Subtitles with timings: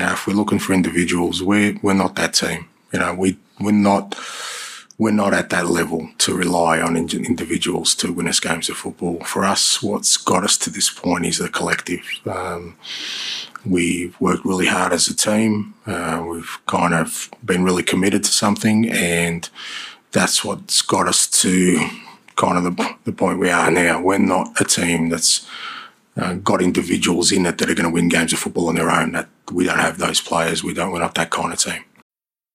[0.00, 2.66] know, if we're looking for individuals, we're we're not that team.
[2.92, 4.16] You know, we we're not
[5.00, 9.18] we're not at that level to rely on individuals to win us games of football.
[9.20, 12.06] For us, what's got us to this point is the collective.
[12.26, 12.76] Um,
[13.64, 15.72] we've worked really hard as a team.
[15.86, 19.48] Uh, we've kind of been really committed to something, and
[20.12, 21.88] that's what's got us to
[22.36, 24.02] kind of the, the point we are now.
[24.02, 25.46] We're not a team that's
[26.16, 28.90] uh, got individuals in it that are going to win games of football on their
[28.90, 29.12] own.
[29.12, 30.64] That we don't have those players.
[30.64, 30.92] We don't.
[30.92, 31.84] We're not that kind of team.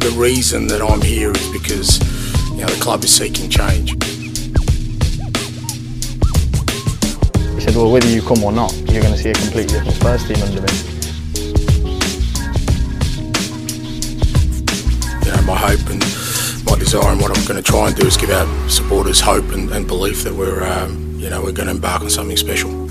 [0.00, 1.98] The reason that I'm here is because
[2.50, 3.90] you know the club is seeking change.
[7.54, 9.94] He said, well, whether you come or not, you're going to see a completely different
[9.96, 10.72] Spurs team under me.
[15.24, 16.00] You know, my hope and
[16.64, 19.50] my desire and what I'm going to try and do is give our supporters hope
[19.52, 22.89] and, and belief that we're, um, you know, we're going to embark on something special.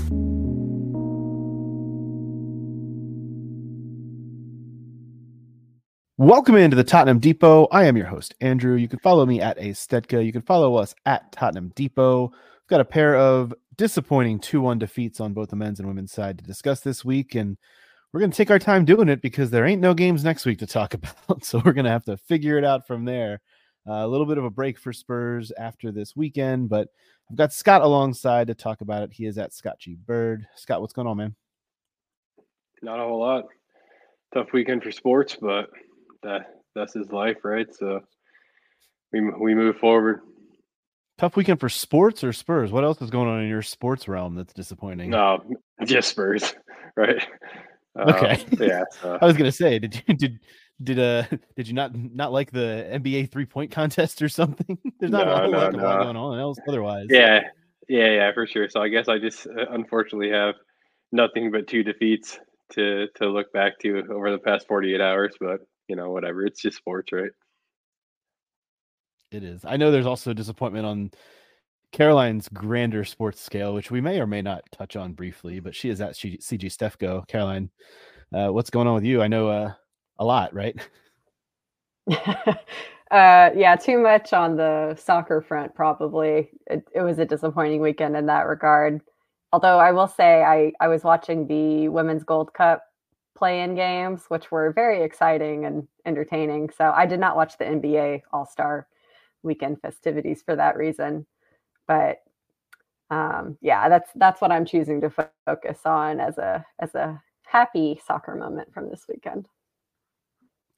[6.20, 7.66] Welcome into the Tottenham Depot.
[7.72, 8.74] I am your host, Andrew.
[8.74, 10.22] You can follow me at a Stedka.
[10.22, 12.24] You can follow us at Tottenham Depot.
[12.24, 16.12] We've got a pair of disappointing 2 1 defeats on both the men's and women's
[16.12, 17.36] side to discuss this week.
[17.36, 17.56] And
[18.12, 20.58] we're going to take our time doing it because there ain't no games next week
[20.58, 20.92] to talk
[21.26, 21.42] about.
[21.42, 23.40] So we're going to have to figure it out from there.
[23.88, 26.88] Uh, a little bit of a break for Spurs after this weekend, but
[27.30, 29.14] I've got Scott alongside to talk about it.
[29.14, 29.94] He is at Scott G.
[29.94, 30.46] Bird.
[30.54, 31.34] Scott, what's going on, man?
[32.82, 33.44] Not a whole lot.
[34.34, 35.70] Tough weekend for sports, but
[36.22, 37.72] that that's his life, right?
[37.74, 38.00] So
[39.12, 40.20] we we move forward.
[41.18, 42.72] Tough weekend for sports or Spurs.
[42.72, 45.10] What else is going on in your sports realm that's disappointing?
[45.10, 45.42] No,
[45.84, 46.54] just Spurs,
[46.96, 47.22] right?
[47.98, 48.44] Okay.
[48.52, 48.84] Uh, yeah.
[49.02, 49.18] So.
[49.22, 50.40] I was gonna say, did you did
[50.82, 51.24] did uh
[51.56, 54.78] did you not not like the NBA three point contest or something?
[55.00, 56.04] There's not No, a whole no, lot no.
[56.04, 57.08] going on else otherwise.
[57.10, 57.40] Yeah,
[57.88, 58.68] yeah, yeah, for sure.
[58.70, 60.54] So I guess I just uh, unfortunately have
[61.12, 62.38] nothing but two defeats
[62.72, 66.46] to to look back to over the past 48 hours, but you know, whatever.
[66.46, 67.32] It's just sports, right?
[69.32, 69.64] It is.
[69.64, 71.10] I know there's also disappointment on
[71.92, 75.90] Caroline's grander sports scale, which we may or may not touch on briefly, but she
[75.90, 77.26] is at CG Stefco.
[77.26, 77.70] Caroline,
[78.32, 79.20] uh, what's going on with you?
[79.20, 79.72] I know uh,
[80.20, 80.80] a lot, right?
[82.10, 82.54] uh,
[83.10, 86.50] yeah, too much on the soccer front, probably.
[86.68, 89.00] It, it was a disappointing weekend in that regard.
[89.52, 92.84] Although I will say, I, I was watching the Women's Gold Cup
[93.40, 96.68] play in games, which were very exciting and entertaining.
[96.68, 98.86] So I did not watch the NBA All Star
[99.42, 101.26] weekend festivities for that reason.
[101.88, 102.18] But
[103.10, 107.20] um, yeah, that's that's what I'm choosing to fo- focus on as a as a
[107.46, 109.48] happy soccer moment from this weekend.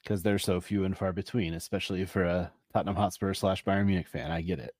[0.01, 4.07] Because they're so few and far between, especially for a Tottenham Hotspur slash Bayern Munich
[4.07, 4.31] fan.
[4.31, 4.73] I get it.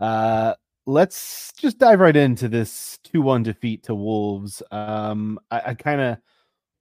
[0.00, 0.54] Uh,
[0.86, 4.60] let's just dive right into this 2 1 defeat to Wolves.
[4.72, 6.18] Um, I, I kind of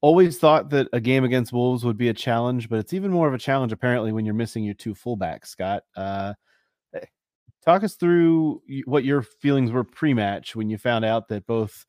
[0.02, 3.28] always thought that a game against Wolves would be a challenge, but it's even more
[3.28, 5.84] of a challenge apparently when you're missing your two fullbacks, Scott.
[5.96, 6.34] Uh,
[7.64, 11.86] talk us through what your feelings were pre-match when you found out that both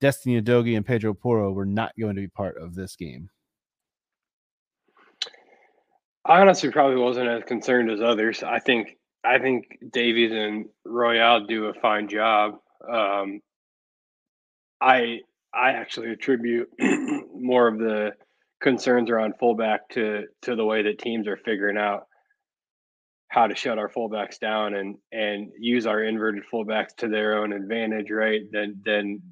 [0.00, 3.30] Destiny Udogie and Pedro Porro were not going to be part of this game.
[6.24, 8.42] I honestly probably wasn't as concerned as others.
[8.42, 12.58] I think I think Davies and Royal do a fine job.
[12.88, 13.40] Um,
[14.80, 15.20] I
[15.56, 16.68] I actually attribute
[17.34, 18.12] more of the
[18.60, 22.06] concerns around fullback to to the way that teams are figuring out
[23.28, 27.52] how to shut our fullbacks down and and use our inverted fullbacks to their own
[27.52, 28.42] advantage, right?
[28.50, 29.22] Than than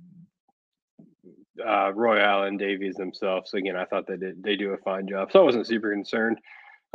[1.64, 3.50] uh, Royal and Davies themselves.
[3.50, 5.30] So again, I thought they they do a fine job.
[5.32, 6.38] So I wasn't super concerned.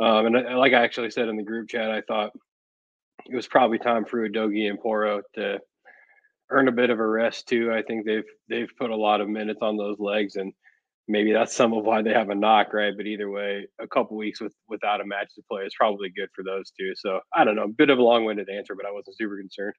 [0.00, 2.32] Um, and I, like I actually said in the group chat, I thought
[3.26, 5.58] it was probably time for Udogie and Porro to
[6.50, 7.72] earn a bit of a rest too.
[7.72, 10.52] I think they've they've put a lot of minutes on those legs, and
[11.08, 12.94] maybe that's some of why they have a knock, right?
[12.96, 16.28] But either way, a couple weeks with without a match to play is probably good
[16.34, 16.92] for those two.
[16.96, 19.74] So I don't know, a bit of a long-winded answer, but I wasn't super concerned.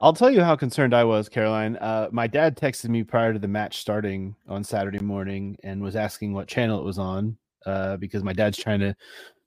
[0.00, 1.76] I'll tell you how concerned I was, Caroline.
[1.76, 5.94] Uh, my dad texted me prior to the match starting on Saturday morning and was
[5.94, 7.36] asking what channel it was on
[7.66, 8.96] uh, because my dad's trying to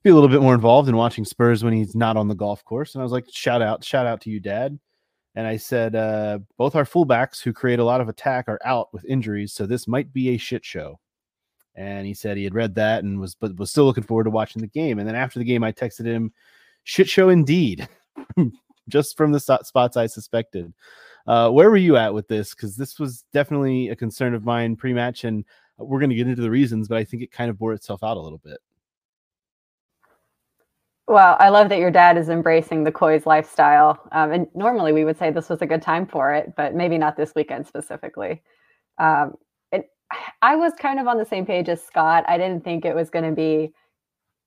[0.02, 2.64] be a little bit more involved in watching Spurs when he's not on the golf
[2.64, 2.94] course.
[2.94, 4.78] And I was like, shout out, shout out to you, dad.
[5.36, 8.92] And I said, uh, both our fullbacks who create a lot of attack are out
[8.94, 10.98] with injuries, so this might be a shit show.
[11.74, 14.30] And he said he had read that and was but was still looking forward to
[14.30, 14.98] watching the game.
[14.98, 16.32] And then after the game, I texted him,
[16.84, 17.86] "Shit show indeed,"
[18.88, 20.72] just from the spots I suspected.
[21.26, 22.54] Uh, where were you at with this?
[22.54, 25.44] Because this was definitely a concern of mine pre-match, and
[25.76, 28.02] we're going to get into the reasons, but I think it kind of bore itself
[28.02, 28.58] out a little bit.
[31.08, 34.00] Well, I love that your dad is embracing the Coys lifestyle.
[34.10, 36.98] Um, and normally we would say this was a good time for it, but maybe
[36.98, 38.42] not this weekend specifically.
[38.98, 39.34] Um,
[39.70, 39.88] it,
[40.42, 42.24] I was kind of on the same page as Scott.
[42.26, 43.72] I didn't think it was going to be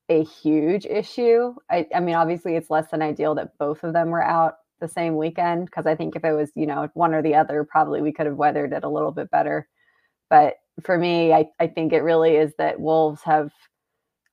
[0.10, 1.54] a huge issue.
[1.70, 4.88] I, I mean, obviously, it's less than ideal that both of them were out the
[4.88, 8.02] same weekend because I think if it was, you know, one or the other, probably
[8.02, 9.68] we could have weathered it a little bit better.
[10.30, 13.52] But for me, I, I think it really is that Wolves have–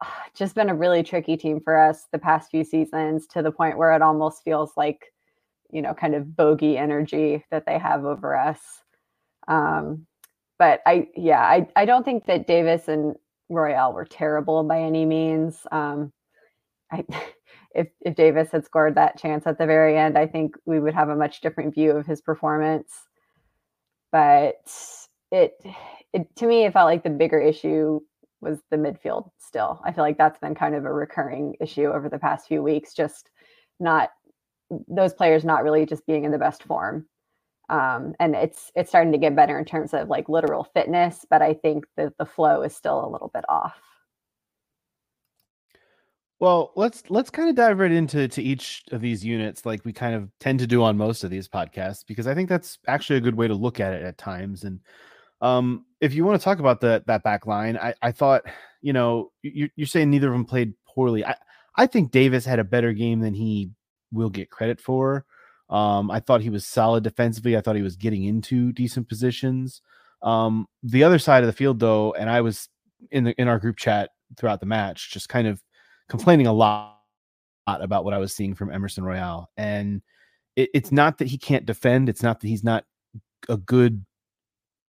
[0.35, 3.79] just been a really tricky team for us the past few seasons to the point
[3.79, 5.13] where it almost feels like,
[5.71, 8.61] you know, kind of bogey energy that they have over us.
[9.49, 10.07] Um,
[10.59, 13.15] but I, yeah, I, I don't think that Davies and
[13.49, 15.59] Royale were terrible by any means.
[15.71, 16.13] Um,
[16.91, 17.05] I,
[17.75, 20.95] if if Davies had scored that chance at the very end, I think we would
[20.95, 22.91] have a much different view of his performance.
[24.13, 24.73] But
[25.31, 25.53] it,
[26.13, 28.01] it to me, it felt like the bigger issue
[28.41, 29.81] was the midfield still.
[29.85, 32.95] I feel like that's been kind of a recurring issue over the past few weeks,
[32.95, 33.31] just
[33.81, 34.11] not
[34.89, 37.07] those players not really just being in the best form.
[37.69, 41.43] Um, and it's it's starting to get better in terms of like literal fitness, but
[41.43, 43.75] I think that the flow is still a little bit off.
[46.39, 49.93] Well, let's let's kind of dive right into to each of these units, like we
[49.93, 53.17] kind of tend to do on most of these podcasts, because I think that's actually
[53.17, 54.65] a good way to look at it at times.
[54.65, 54.81] And
[55.47, 58.43] um, if you want to talk about the that back line, I, I thought,
[58.83, 61.25] you know, you, you're saying neither of them played poorly.
[61.25, 61.37] I,
[61.77, 63.71] I think Davies had a better game than he
[64.13, 65.25] will get credit for.
[65.69, 67.57] Um, I thought he was solid defensively.
[67.57, 69.83] I thought he was getting into decent positions.
[70.23, 72.69] Um, the other side of the field, though, and I was
[73.11, 75.63] in the in our group chat throughout the match, just kind of
[76.09, 76.99] complaining a lot
[77.67, 79.51] about what I was seeing from Emerson Royal.
[79.57, 80.03] And
[80.57, 82.09] it, it's not that he can't defend.
[82.09, 82.85] It's not that he's not
[83.49, 84.05] a good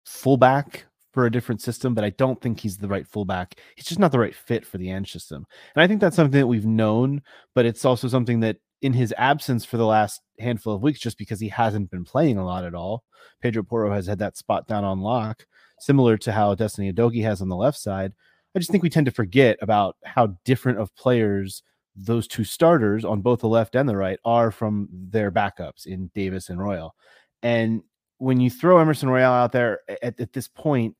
[0.05, 3.55] fullback for a different system, but I don't think he's the right fullback.
[3.75, 5.45] He's just not the right fit for the Ange system.
[5.73, 7.21] And I think that's something that we've known,
[7.53, 11.17] but it's also something that in his absence for the last handful of weeks, just
[11.17, 13.03] because he hasn't been playing a lot at all,
[13.41, 15.45] Pedro Porro has had that spot down on lock,
[15.79, 18.13] similar to how Destiny Udogie has on the left side.
[18.53, 21.63] I just think we tend to forget about how different of players
[21.95, 26.11] those two starters on both the left and the right are from their backups in
[26.13, 26.93] Davies and Royal.
[27.41, 27.83] And
[28.17, 30.95] when you throw Emerson Royal out there at, at this point,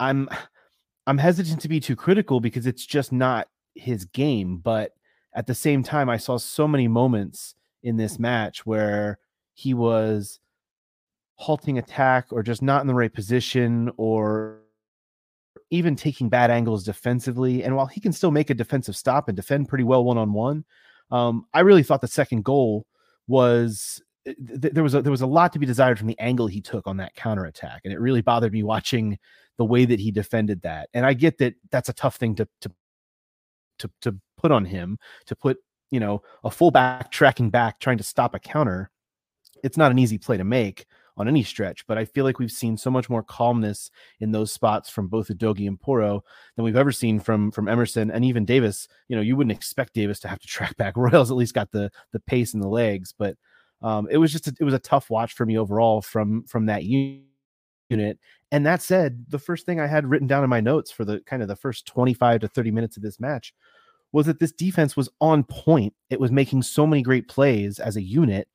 [0.00, 0.28] I'm
[1.06, 4.58] I'm hesitant to be too critical because it's just not his game.
[4.58, 4.92] But
[5.34, 9.18] at the same time, I saw so many moments in this match where
[9.54, 10.38] he was
[11.34, 14.60] halting attack or just not in the right position or
[15.70, 17.64] even taking bad angles defensively.
[17.64, 20.32] And while he can still make a defensive stop and defend pretty well one on
[20.32, 20.64] one,
[21.10, 22.86] um, I really thought the second goal
[23.26, 26.46] was th- there was a, there was a lot to be desired from the angle
[26.46, 29.18] he took on that counter attack, and it really bothered me watching
[29.58, 30.88] the way that he defended that.
[30.94, 32.72] And I get that that's a tough thing to to
[33.78, 35.58] to, to put on him to put
[35.90, 38.90] you know a fullback tracking back trying to stop a counter.
[39.62, 40.86] It's not an easy play to make
[41.16, 43.90] on any stretch, but I feel like we've seen so much more calmness
[44.20, 46.24] in those spots from both Udogie and Porro
[46.56, 48.88] than we've ever seen from from Emerson and even Davies.
[49.08, 50.94] You know, you wouldn't expect Davies to have to track back.
[50.96, 53.36] Royals at least got the the pace and the legs, but
[53.82, 56.66] um, it was just a, it was a tough watch for me overall from from
[56.66, 58.18] that unit.
[58.50, 61.20] And that said, the first thing I had written down in my notes for the
[61.20, 63.54] kind of the first 25 to 30 minutes of this match
[64.12, 65.94] was that this defense was on point.
[66.10, 68.46] It was making so many great plays as a unit,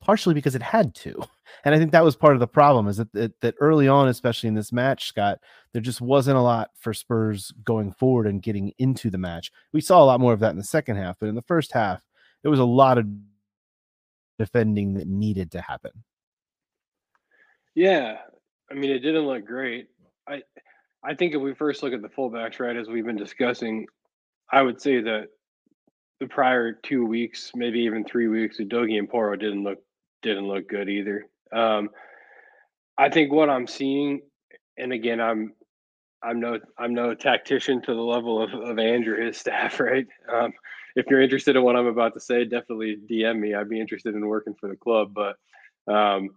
[0.00, 1.14] partially because it had to.
[1.64, 4.08] And I think that was part of the problem is that, that, that early on,
[4.08, 5.38] especially in this match, Scott,
[5.72, 9.50] there just wasn't a lot for Spurs going forward and getting into the match.
[9.72, 11.72] We saw a lot more of that in the second half, but in the first
[11.72, 12.02] half,
[12.42, 13.06] there was a lot of
[14.38, 15.92] defending that needed to happen.
[17.74, 18.18] Yeah,
[18.70, 19.88] I mean, it didn't look great.
[20.28, 20.42] I
[21.02, 23.86] I think if we first look at the fullbacks, right, as we've been discussing,
[24.50, 25.28] I would say that
[26.20, 29.78] the prior two weeks, maybe even three weeks, Udogie and Porro didn't look
[30.22, 31.26] didn't look good either.
[31.52, 31.90] Um,
[32.96, 34.22] I think what I'm seeing,
[34.76, 35.52] and again, I'm
[36.22, 40.06] I'm no I'm no tactician to the level of, of Andrew his staff, right?
[40.32, 40.52] Um,
[40.96, 43.54] if you're interested in what I'm about to say, definitely DM me.
[43.54, 45.14] I'd be interested in working for the club.
[45.14, 45.36] But
[45.92, 46.30] um,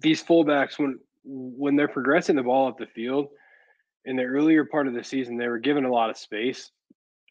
[0.00, 3.28] these fullbacks, when when they're progressing the ball up the field,
[4.04, 6.70] in the earlier part of the season, they were given a lot of space,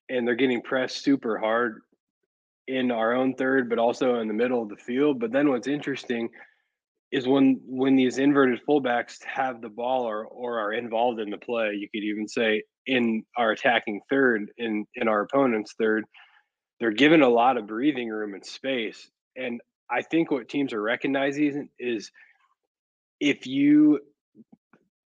[0.10, 1.82] and they're getting pressed super hard.
[2.68, 5.20] in our own third, but also in the middle of the field.
[5.20, 6.30] But then what's interesting
[7.12, 11.38] is when when these inverted fullbacks have the ball or or are involved in the
[11.38, 16.06] play, you could even say in our attacking third in in our opponent's third,
[16.80, 19.10] they're given a lot of breathing room and space.
[19.36, 22.12] And I think what teams are recognizing is
[23.20, 24.00] if you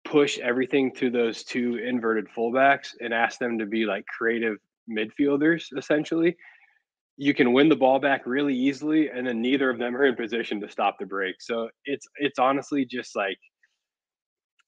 [0.05, 4.57] push everything to those two inverted fullbacks and ask them to be like creative
[4.89, 6.35] midfielders essentially
[7.17, 10.15] you can win the ball back really easily and then neither of them are in
[10.15, 13.37] position to stop the break so it's it's honestly just like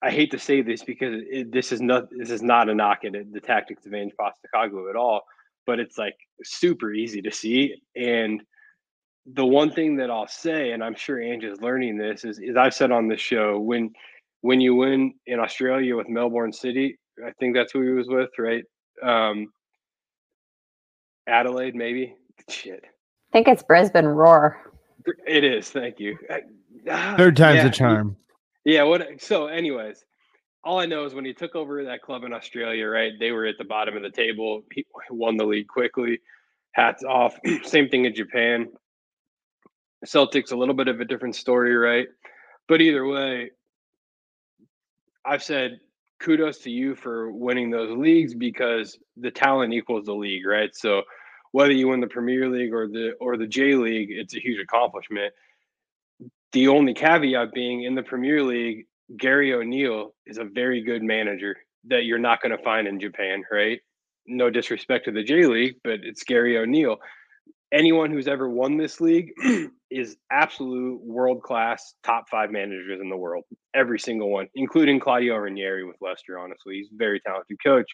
[0.01, 2.99] i hate to say this because it, this is not this is not a knock
[3.05, 5.21] at the tactics of Ange Postecoglou at all
[5.65, 8.41] but it's like super easy to see and
[9.25, 12.55] the one thing that I'll say, and I'm sure Ange is learning this, is, is
[12.55, 13.91] I've said on this show when
[14.41, 18.29] when you win in Australia with Melbourne City, I think that's who he was with,
[18.39, 18.63] right?
[19.03, 19.53] Um,
[21.27, 22.15] Adelaide, maybe.
[22.49, 22.81] Shit.
[22.83, 24.57] I think it's Brisbane Roar.
[25.27, 25.69] It is.
[25.69, 26.17] Thank you.
[26.89, 28.17] Ah, Third time's yeah, a charm.
[28.65, 28.83] Yeah.
[28.83, 29.21] What?
[29.21, 30.03] So, anyways,
[30.63, 33.13] all I know is when he took over that club in Australia, right?
[33.19, 34.63] They were at the bottom of the table.
[34.73, 36.19] He won the league quickly.
[36.73, 37.37] Hats off.
[37.63, 38.67] Same thing in Japan.
[40.05, 42.07] Celtic's a little bit of a different story, right?
[42.67, 43.51] But either way,
[45.25, 45.79] I've said
[46.19, 50.69] kudos to you for winning those leagues because the talent equals the league, right?
[50.75, 51.03] So
[51.51, 54.59] whether you win the Premier League or the or the J League, it's a huge
[54.59, 55.33] accomplishment.
[56.53, 58.85] The only caveat being in the Premier League,
[59.17, 61.55] Gary O'Neil is a very good manager
[61.87, 63.79] that you're not going to find in Japan, right?
[64.27, 66.97] No disrespect to the J League, but it's Gary O'Neil
[67.71, 69.31] anyone who's ever won this league
[69.91, 73.43] is absolute world class top five managers in the world.
[73.73, 76.37] Every single one, including Claudio Ranieri with Leicester.
[76.39, 77.89] Honestly, he's a very talented coach.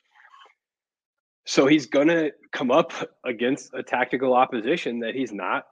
[1.46, 2.92] So he's gonna come up
[3.26, 5.64] against a tactical opposition that he's not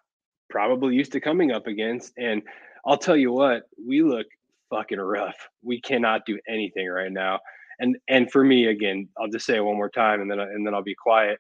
[0.50, 2.14] probably used to coming up against.
[2.18, 2.44] And
[2.86, 4.28] I'll tell you what, we look
[4.70, 5.38] fucking rough.
[5.64, 7.40] We cannot do anything right now.
[7.80, 10.66] And and for me, again, I'll just say it one more time, and then and
[10.66, 11.40] then I'll be quiet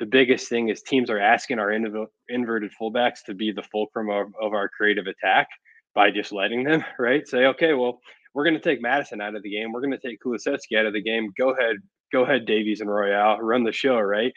[0.00, 4.08] the biggest thing is teams are asking our inv- inverted fullbacks to be the fulcrum
[4.08, 5.46] of, of our creative attack
[5.94, 7.28] by just letting them, right?
[7.28, 8.00] Say, okay, well,
[8.34, 9.72] we're going to take Maddison out of the game.
[9.72, 11.32] We're going to take Kulusevski out of the game.
[11.38, 11.76] Go ahead,
[12.12, 14.32] go ahead, Davies and Royal, run the show, right?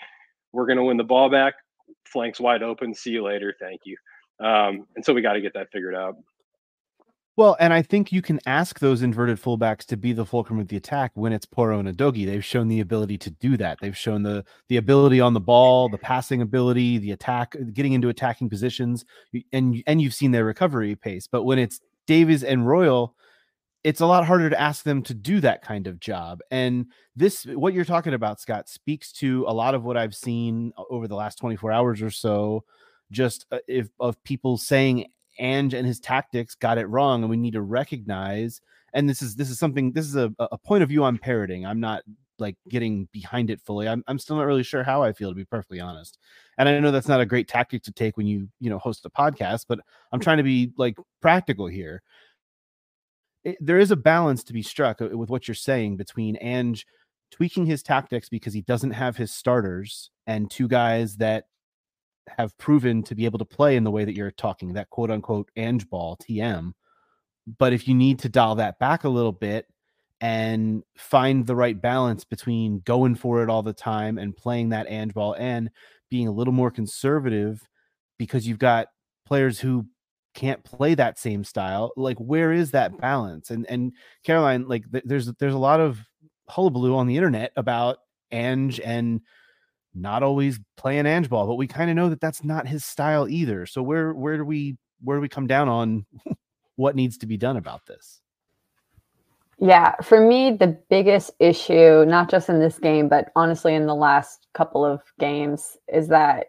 [0.52, 1.54] We're going to win the ball back.
[2.12, 2.94] Flanks wide open.
[2.94, 3.56] See you later.
[3.60, 3.96] Thank you.
[4.46, 6.16] Um, and so we got to get that figured out.
[7.36, 10.68] Well, and I think you can ask those inverted fullbacks to be the fulcrum of
[10.68, 12.28] the attack when it's Porro and Udogie.
[12.28, 13.80] They've shown the ability to do that.
[13.82, 18.10] They've shown the the ability on the ball, the passing ability, the attack, getting into
[18.10, 19.04] attacking positions,
[19.52, 21.26] and and you've seen their recovery pace.
[21.26, 23.16] But when it's Davies and Royal,
[23.84, 26.40] it's a lot harder to ask them to do that kind of job.
[26.52, 26.86] And
[27.16, 31.08] this, what you're talking about, Scott, speaks to a lot of what I've seen over
[31.08, 32.64] the last 24 hours or so,
[33.12, 35.08] just uh, if of people saying
[35.40, 38.62] Ange and his tactics got it wrong, and we need to recognize.
[38.94, 39.92] And this is this is something.
[39.92, 41.66] This is a, a point of view I'm parroting.
[41.66, 42.04] I'm not
[42.40, 43.88] like getting behind it fully.
[43.88, 46.18] I'm I'm still not really sure how I feel to be perfectly honest.
[46.58, 49.06] And I know that's not a great tactic to take when you you know host
[49.06, 49.80] a podcast, but
[50.12, 52.02] I'm trying to be like practical here.
[53.44, 56.86] It, there is a balance to be struck uh, with what you're saying between Ange
[57.32, 61.46] tweaking his tactics because he doesn't have his starters and two guys that
[62.28, 65.12] have proven to be able to play in the way that you're talking, that quote
[65.12, 66.74] unquote Ange ball TM.
[67.58, 69.68] But if you need to dial that back a little bit
[70.22, 74.88] and find the right balance between going for it all the time and playing that
[74.88, 75.70] Ange ball and
[76.10, 77.68] being a little more conservative
[78.18, 78.88] because you've got
[79.26, 79.86] players who
[80.34, 85.04] can't play that same style like where is that balance and and caroline like th-
[85.06, 86.00] there's there's a lot of
[86.48, 87.98] hullabaloo on the internet about
[88.32, 89.22] Ange and
[89.96, 93.28] not always playing Ange ball, but we kind of know that that's not his style
[93.28, 93.66] either.
[93.66, 96.06] So where where do we where do we come down on
[96.76, 98.22] what needs to be done about this?
[99.60, 103.96] Yeah, for me, the biggest issue, not just in this game, but honestly in the
[103.96, 106.48] last couple of games, is that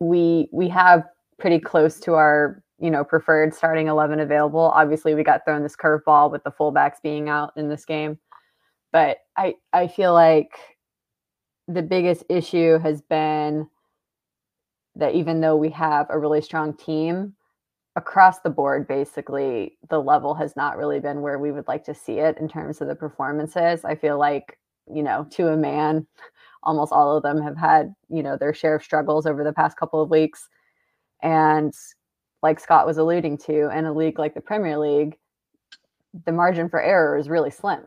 [0.00, 1.04] we we have
[1.38, 4.72] pretty close to our you know preferred starting eleven available.
[4.74, 8.18] Obviously, we got thrown this curveball with the fullbacks being out in this game,
[8.92, 10.50] but I I feel like
[11.68, 13.68] the biggest issue has been
[14.96, 17.34] that even though we have a really strong team
[17.96, 21.94] across the board basically the level has not really been where we would like to
[21.94, 23.84] see it in terms of the performances.
[23.84, 24.58] I feel like
[24.92, 26.06] you know to a man
[26.62, 29.76] almost all of them have had you know their share of struggles over the past
[29.76, 30.48] couple of weeks.
[31.22, 31.72] And
[32.42, 35.16] like scott was alluding to in a league like the premier league
[36.26, 37.86] the margin for error is really slim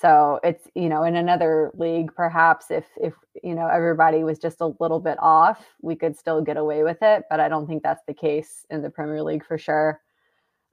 [0.00, 4.60] So it's, you know, in another league, perhaps if, if, you know, everybody was just
[4.60, 7.24] a little bit off, we could still get away with it.
[7.30, 10.00] But I don't think that's the case in the Premier League for sure.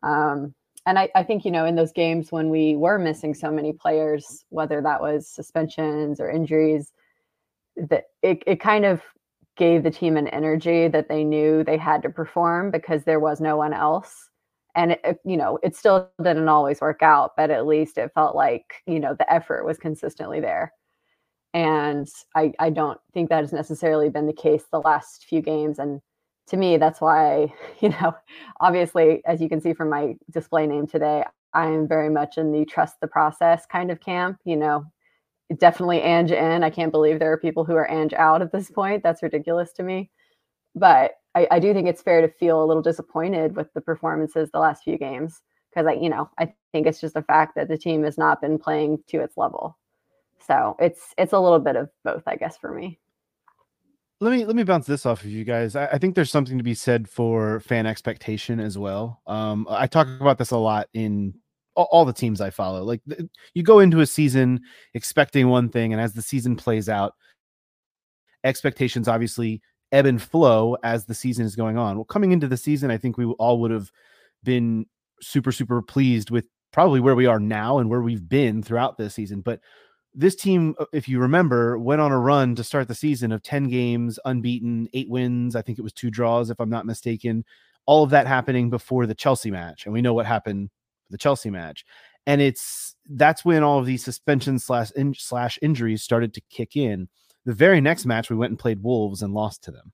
[0.01, 0.53] Um,
[0.85, 3.71] and I, I think, you know, in those games when we were missing so many
[3.71, 6.91] players, whether that was suspensions or injuries,
[7.77, 9.01] that it, it kind of
[9.55, 13.39] gave the team an energy that they knew they had to perform because there was
[13.39, 14.29] no one else
[14.75, 18.35] and it, you know it still didn't always work out but at least it felt
[18.35, 20.73] like you know the effort was consistently there
[21.53, 25.79] and i i don't think that has necessarily been the case the last few games
[25.79, 26.01] and
[26.47, 28.15] to me that's why you know
[28.59, 32.51] obviously as you can see from my display name today i am very much in
[32.51, 34.85] the trust the process kind of camp you know
[35.57, 36.63] definitely Ange in.
[36.63, 39.03] I can't believe there are people who are Ange out at this point.
[39.03, 40.09] That's ridiculous to me.
[40.75, 44.49] But I, I do think it's fair to feel a little disappointed with the performances
[44.51, 47.67] the last few games because I, you know, I think it's just a fact that
[47.67, 49.77] the team has not been playing to its level.
[50.45, 52.99] So it's it's a little bit of both, I guess, for me.
[54.19, 55.75] Let me let me bounce this off of you guys.
[55.75, 59.21] I, I think there's something to be said for fan expectation as well.
[59.25, 61.33] Um, I talk about this a lot in
[61.75, 62.83] all, all the teams I follow.
[62.83, 63.01] Like
[63.53, 64.61] you go into a season
[64.93, 67.13] expecting one thing, and as the season plays out,
[68.43, 69.61] expectations obviously
[69.93, 71.95] ebb and flow as the season is going on.
[71.95, 73.91] Well, coming into the season, I think we all would have
[74.43, 74.87] been
[75.21, 79.13] super, super pleased with probably where we are now and where we've been throughout this
[79.13, 79.41] season.
[79.41, 79.61] But
[80.13, 83.43] this team, uh, if you remember, went on a run to start the season of
[83.43, 85.55] 10 games, unbeaten, eight wins.
[85.55, 87.45] I think it was two draws, if I'm not mistaken.
[87.85, 89.85] All of that happening before the Chelsea match.
[89.85, 90.69] And we know what happened
[91.09, 91.85] the Chelsea match.
[92.25, 96.75] And it's that's when all of these suspensions slash in, slash injuries started to kick
[96.75, 97.09] in.
[97.45, 99.91] The very next match, we went and played Wolves and lost to them.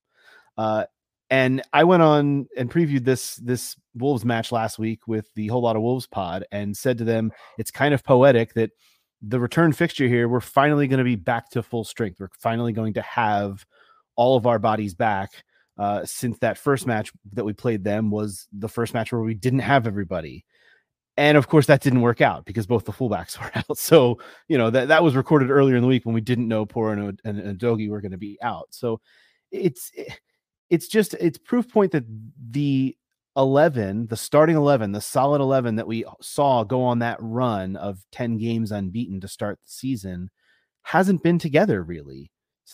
[0.57, 0.85] Uh,
[1.29, 5.61] and I went on and previewed this this Wolves match last week with the whole
[5.61, 8.71] lot of Wolves pod and said to them, it's kind of poetic that
[9.21, 12.19] the return fixture here, we're finally going to be back to full strength.
[12.19, 13.65] We're finally going to have
[14.15, 15.31] all of our bodies back.
[15.77, 19.33] Uh, since that first match that we played them was the first match where we
[19.33, 20.45] didn't have everybody.
[21.19, 23.77] And of course, that didn't work out because both the fullbacks were out.
[23.77, 26.65] So, you know, that, that was recorded earlier in the week when we didn't know
[26.65, 28.67] Porro and, and, and Dogi were going to be out.
[28.69, 29.01] So
[29.51, 30.13] it's, eh,
[30.69, 32.05] it's just, it's proof point that
[32.51, 32.95] the
[33.35, 37.99] 11, the starting 11, the solid 11 that we saw go on that run of
[38.13, 40.29] 10 games unbeaten to start the season
[40.83, 42.31] hasn't been together really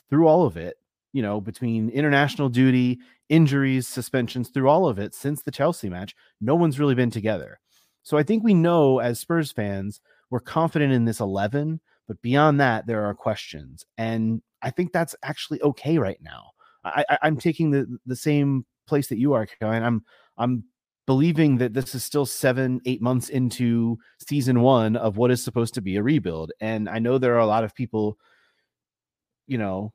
[0.08, 0.76] through all of it,
[1.14, 6.16] you know, between international duty, injuries, suspensions, through all of it since the Chelsea match.
[6.40, 7.60] No one's really been together.
[8.06, 12.60] So I think we know as Spurs fans, we're confident in this 11, but beyond
[12.60, 13.84] that, there are questions.
[13.98, 16.52] And I think that's actually okay right now.
[16.84, 19.82] I, I, am taking the the same place that you are, Caroline.
[19.82, 20.06] I'm
[20.38, 20.66] I'm
[21.08, 25.74] believing that this is still seven, eight months into season one of what is supposed
[25.74, 26.52] to be a rebuild.
[26.60, 28.20] And I know there are a lot of people,
[29.48, 29.94] you know,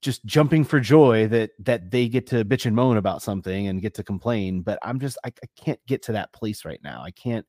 [0.00, 3.82] just jumping for joy that that they get to bitch and moan about something and
[3.82, 7.02] get to complain but i'm just I, I, can't get to that place right now.
[7.02, 7.46] I can't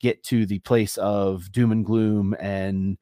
[0.00, 2.98] get to the place of doom and gloom and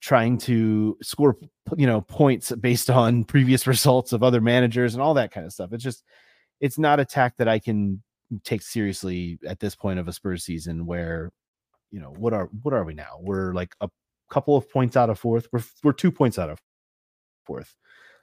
[0.00, 1.36] trying to score
[1.76, 5.52] you know points based on previous results of other managers and all that kind of
[5.52, 5.72] stuff.
[5.72, 6.04] It's just
[6.60, 8.02] it's not a tack that i can
[8.42, 11.30] take seriously at this point of a spurs season where
[11.90, 13.18] you know what are what are we now?
[13.20, 13.88] We're like a
[14.30, 16.60] couple of points out of fourth we're, we're two points out of
[17.44, 17.76] fourth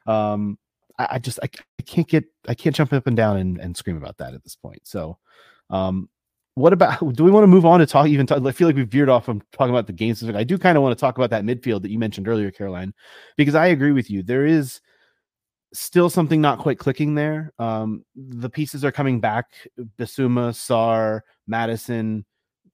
[0.05, 0.57] um,
[0.97, 3.75] I, I just I, I, can't get I can't jump up and down and, and
[3.75, 4.81] scream about that at this point.
[4.83, 5.17] So,
[5.69, 6.09] um,
[6.55, 8.75] what about do we want to move on to talk even talk, I feel like
[8.75, 10.23] we've veered off from talking about the games.
[10.23, 12.93] I do kind of want to talk about that midfield that you mentioned earlier, Caroline,
[13.37, 14.23] because I agree with you.
[14.23, 14.81] There is
[15.73, 17.51] still something not quite clicking there.
[17.57, 19.47] Um, the pieces are coming back.
[19.97, 22.25] Bissouma, Sarr, Maddison,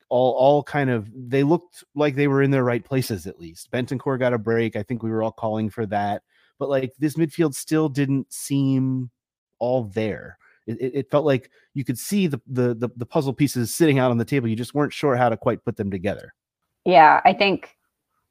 [0.09, 3.71] all all kind of they looked like they were in their right places at least.
[3.71, 4.75] Bentancur got a break.
[4.75, 6.23] I think we were all calling for that
[6.60, 9.10] but like this midfield still didn't seem
[9.58, 10.38] all there.
[10.67, 14.12] It, it, felt like you could see the, the, the the puzzle pieces sitting out
[14.12, 14.48] on the table.
[14.48, 16.34] You just weren't sure how to quite put them together.
[16.86, 17.76] Yeah, I think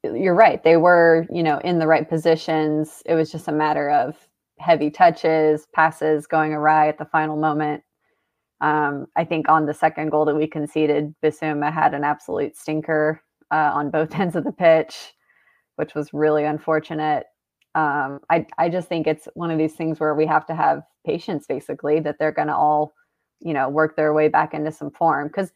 [0.03, 0.63] you're right.
[0.63, 3.03] They were, you know, in the right positions.
[3.05, 4.15] It was just a matter of
[4.59, 7.83] heavy touches, passes going awry at the final moment.
[8.61, 13.21] Um, I think on the second goal that we conceded, Bissouma had an absolute stinker
[13.51, 15.13] uh, on both ends of the pitch,
[15.75, 17.25] which was really unfortunate
[17.75, 20.83] um, I I just think it's one of these things where we have to have
[21.05, 22.93] patience, basically, that they're going to all,
[23.39, 25.27] you know, work their way back into some form.
[25.27, 25.51] Because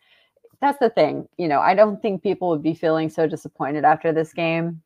[0.62, 4.13] that's the thing, you know, I don't think people would be feeling so disappointed after
[4.13, 4.82] this game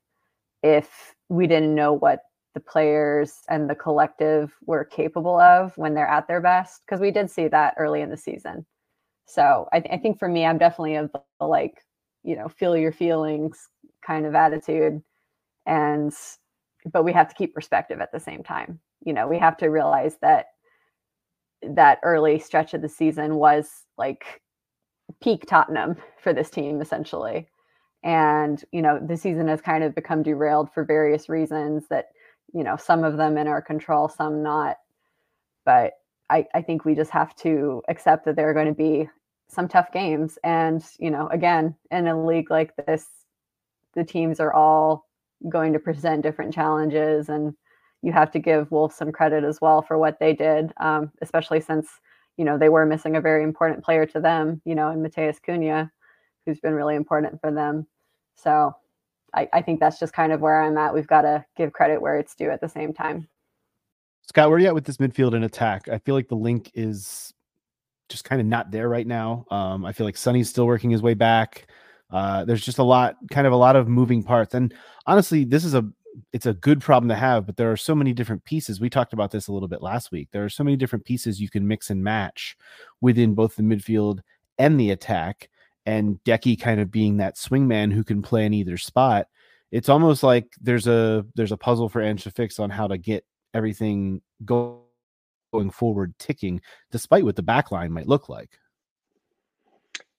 [0.63, 2.21] if we didn't know what
[2.55, 6.81] the players and the collective were capable of when they're at their best.
[6.85, 8.65] Because we did see that early in the season.
[9.25, 11.83] So I, th- I think for me, I'm definitely of the like,
[12.23, 13.67] you know, feel your feelings
[14.05, 15.03] kind of attitude.
[15.65, 16.13] And,
[16.91, 18.79] but we have to keep perspective at the same time.
[19.03, 20.47] You know, we have to realize that
[21.63, 24.41] that early stretch of the season was like
[25.21, 27.47] peak Tottenham for this team, essentially.
[28.03, 32.09] And, you know, the season has kind of become derailed for various reasons that,
[32.53, 34.77] you know, some of them in our control, some not.
[35.65, 35.93] But
[36.29, 39.09] I, I think we just have to accept that there are going to be
[39.49, 40.37] some tough games.
[40.43, 43.07] And, you know, again, in a league like this,
[43.95, 45.06] the teams are all
[45.50, 47.30] going to present different challenges.
[47.30, 47.54] And
[48.02, 51.62] you have to give Wolves some credit as well for what they did, um, especially
[51.62, 51.88] since,
[52.38, 55.38] you know, they were missing a very important player to them, you know, in Matheus
[55.41, 55.89] Cunha,
[56.45, 57.88] who's been really important for them.
[58.36, 58.76] So
[59.34, 60.93] I, I think that's just kind of where I'm at.
[60.93, 63.28] We've got to give credit where it's due at the same time.
[64.21, 65.88] Scott, where are you at with this midfield and attack?
[65.89, 67.34] I feel like the link is
[68.10, 69.45] just kind of not there right now.
[69.50, 71.67] Um, I feel like Sonny's still working his way back.
[72.09, 74.53] Uh, there's just a lot, kind of a lot of moving parts.
[74.53, 74.73] And
[75.05, 75.85] honestly, this is a
[76.33, 78.79] it's a good problem to have, but there are so many different pieces.
[78.79, 80.29] We talked about this a little bit last week.
[80.31, 82.57] There are so many different pieces you can mix and match
[83.01, 84.21] within both the midfield
[84.57, 85.49] and the attack.
[85.85, 89.27] And Deki kind of being that swingman who can play in either spot.
[89.71, 92.97] It's almost like there's a there's a puzzle for Ange to fix on how to
[92.97, 94.81] get everything go,
[95.53, 98.49] going forward ticking, despite what the back line might look like.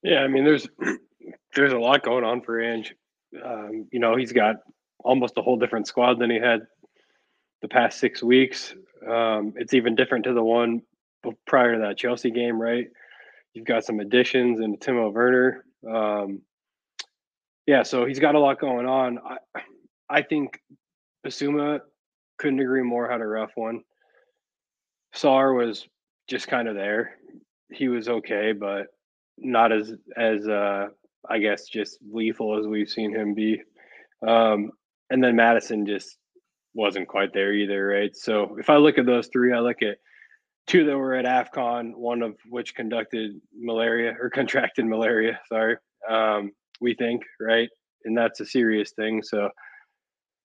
[0.02, 0.68] Yeah, I mean, there's
[1.54, 2.94] there's a lot going on for Ange.
[3.44, 4.56] Um, you know, he's got
[5.04, 6.60] almost a whole different squad than he had
[7.62, 8.74] the past six weeks.
[9.06, 10.82] Um, it's even different to the one
[11.46, 12.88] prior to that Chelsea game, right?
[13.54, 15.64] You've got some additions in Timo Werner.
[15.88, 16.42] Um,
[17.66, 19.18] yeah, so he's got a lot going on.
[19.18, 19.60] I,
[20.08, 20.60] I think
[21.26, 21.80] Bissouma
[22.38, 23.82] couldn't agree more had a rough one.
[25.14, 25.86] Sarr was
[26.28, 27.16] just kind of there.
[27.70, 28.86] He was okay, but
[29.36, 30.88] not as as uh,
[31.28, 33.60] I guess just lethal as we've seen him be.
[34.26, 34.70] Um,
[35.10, 36.16] and then Maddison just
[36.74, 38.14] wasn't quite there either, right?
[38.14, 39.98] So if I look at those three, I look at
[40.66, 45.76] two that were at AFCON, one of which conducted malaria or contracted malaria, sorry.
[46.08, 47.68] Um, we think, right?
[48.04, 49.22] And that's a serious thing.
[49.22, 49.48] So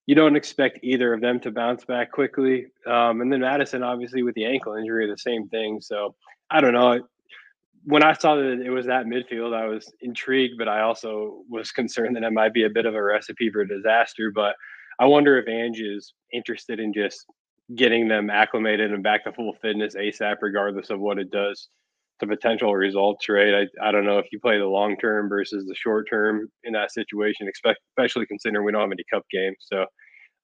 [0.06, 2.66] you don't expect either of them to bounce back quickly.
[2.86, 5.80] Um, and then Maddison, obviously, with the ankle injury, the same thing.
[5.80, 6.14] So
[6.50, 7.00] I don't know.
[7.84, 11.70] When I saw that it was that midfield, I was intrigued, but I also was
[11.72, 14.30] concerned that it might be a bit of a recipe for disaster.
[14.34, 14.54] But
[14.98, 17.26] I wonder if Ange is interested in just
[17.76, 21.68] getting them acclimated and back to full fitness ASAP, regardless of what it does
[22.20, 23.54] to potential results, right?
[23.82, 26.72] I, I don't know if you play the long term versus the short term in
[26.74, 27.50] that situation,
[27.96, 29.56] especially considering we don't have any cup games.
[29.60, 29.86] So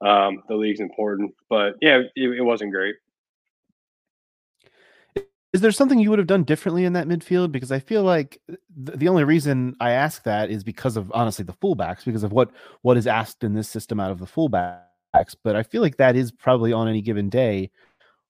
[0.07, 1.33] um, the league's important.
[1.49, 2.97] But yeah, it, it wasn't great.
[5.53, 7.51] Is there something you would have done differently in that midfield?
[7.51, 11.45] Because I feel like th- the only reason I ask that is because of honestly
[11.45, 12.51] the fullbacks, because of what
[12.83, 15.35] what is asked in this system out of the fullbacks.
[15.43, 17.71] But I feel like that is probably on any given day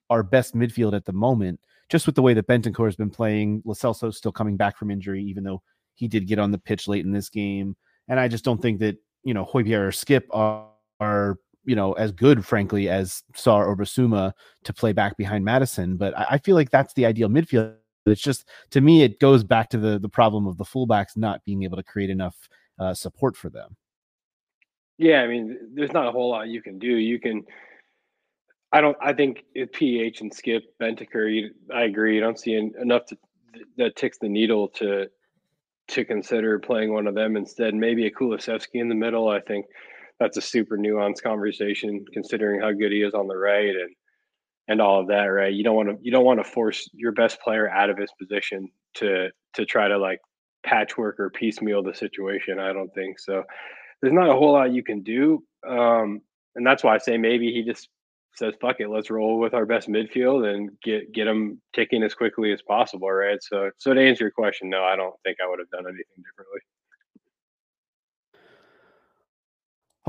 [0.09, 3.62] our best midfield at the moment just with the way that Bentancur has been playing,
[3.64, 5.61] Lo Celso still coming back from injury, even though
[5.96, 7.76] he did get on the pitch late in this game.
[8.09, 10.68] And I just don't think that, you know, Højbjerg or Skipp are,
[11.00, 11.37] are
[11.70, 14.33] you know, as good, frankly, as Sarr or Bissouma
[14.64, 15.96] to play back behind Maddison.
[15.96, 17.76] But I, I feel like that's the ideal midfield.
[18.06, 21.44] It's just, to me, it goes back to the, the problem of the fullbacks not
[21.44, 22.37] being able to create enough
[22.80, 23.76] uh, support for them.
[24.98, 26.88] Yeah, I mean, there's not a whole lot you can do.
[26.88, 27.44] You can
[28.72, 28.96] I don't.
[29.00, 31.50] I think PH and Skipp Bentancur.
[31.74, 32.14] I agree.
[32.14, 33.18] You don't see enough to,
[33.76, 35.09] that ticks the needle to
[35.88, 37.74] to consider playing one of them instead.
[37.74, 39.28] Maybe a Kulusevski in the middle.
[39.28, 39.66] I think
[40.20, 43.90] that's a super nuanced conversation considering how good he is on the right and
[44.68, 45.24] and all of that.
[45.24, 45.52] Right.
[45.52, 48.11] You don't want to you don't want to force your best player out of his
[48.20, 50.20] position to to try to like
[50.64, 52.61] patchwork or piecemeal the situation.
[52.61, 53.42] I don't think so.
[54.00, 55.42] There's not a whole lot you can do.
[55.66, 56.20] Um,
[56.54, 57.88] and that's why I say maybe he just
[58.37, 62.14] says, "Fuck it, let's roll with our best midfield and get get them ticking as
[62.14, 63.42] quickly as possible." Right.
[63.42, 66.22] So, so to answer your question, no, I don't think I would have done anything
[66.24, 66.61] differently.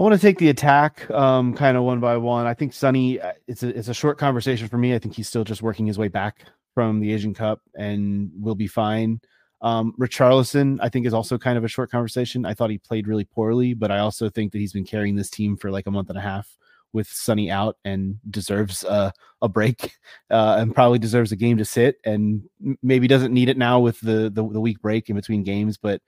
[0.01, 2.47] I want to take the attack, um, kind of one by one.
[2.47, 4.95] I think Sonny, uh, it's a it's a short conversation for me.
[4.95, 8.55] I think he's still just working his way back from the Asian Cup and will
[8.55, 9.21] be fine.
[9.61, 12.47] Um, Richarlison, I think, is also kind of a short conversation.
[12.47, 15.29] I thought he played really poorly, but I also think that he's been carrying this
[15.29, 16.57] team for like a month and a half
[16.93, 19.93] with Sonny out and deserves a, a break
[20.31, 22.41] uh, and probably deserves a game to sit and
[22.81, 26.01] maybe doesn't need it now with the, the, the week break in between games, but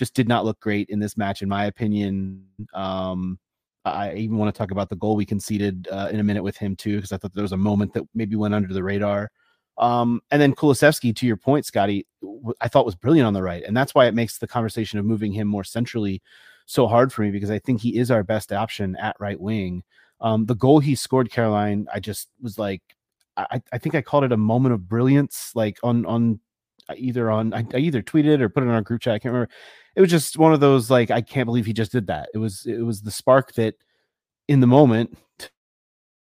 [0.00, 2.42] just did not look great in this match, in my opinion.
[2.72, 3.38] Um,
[3.84, 6.56] I even want to talk about the goal we conceded uh, in a minute with
[6.56, 9.30] him too, because I thought there was a moment that maybe went under the radar.
[9.76, 12.06] Um, and then Kulusevski, to your point, Scotty,
[12.62, 15.04] I thought was brilliant on the right, and that's why it makes the conversation of
[15.04, 16.22] moving him more centrally
[16.64, 19.82] so hard for me because I think he is our best option at right wing.
[20.22, 22.80] Um, the goal he scored, Caroline, I just was like,
[23.36, 26.40] I, I think I called it a moment of brilliance, like on on
[26.96, 29.14] either on I, I either tweeted or put it on our group chat.
[29.14, 29.52] I can't remember.
[29.96, 32.28] It was just one of those like I can't believe he just did that.
[32.34, 33.74] It was it was the spark that
[34.48, 35.16] in the moment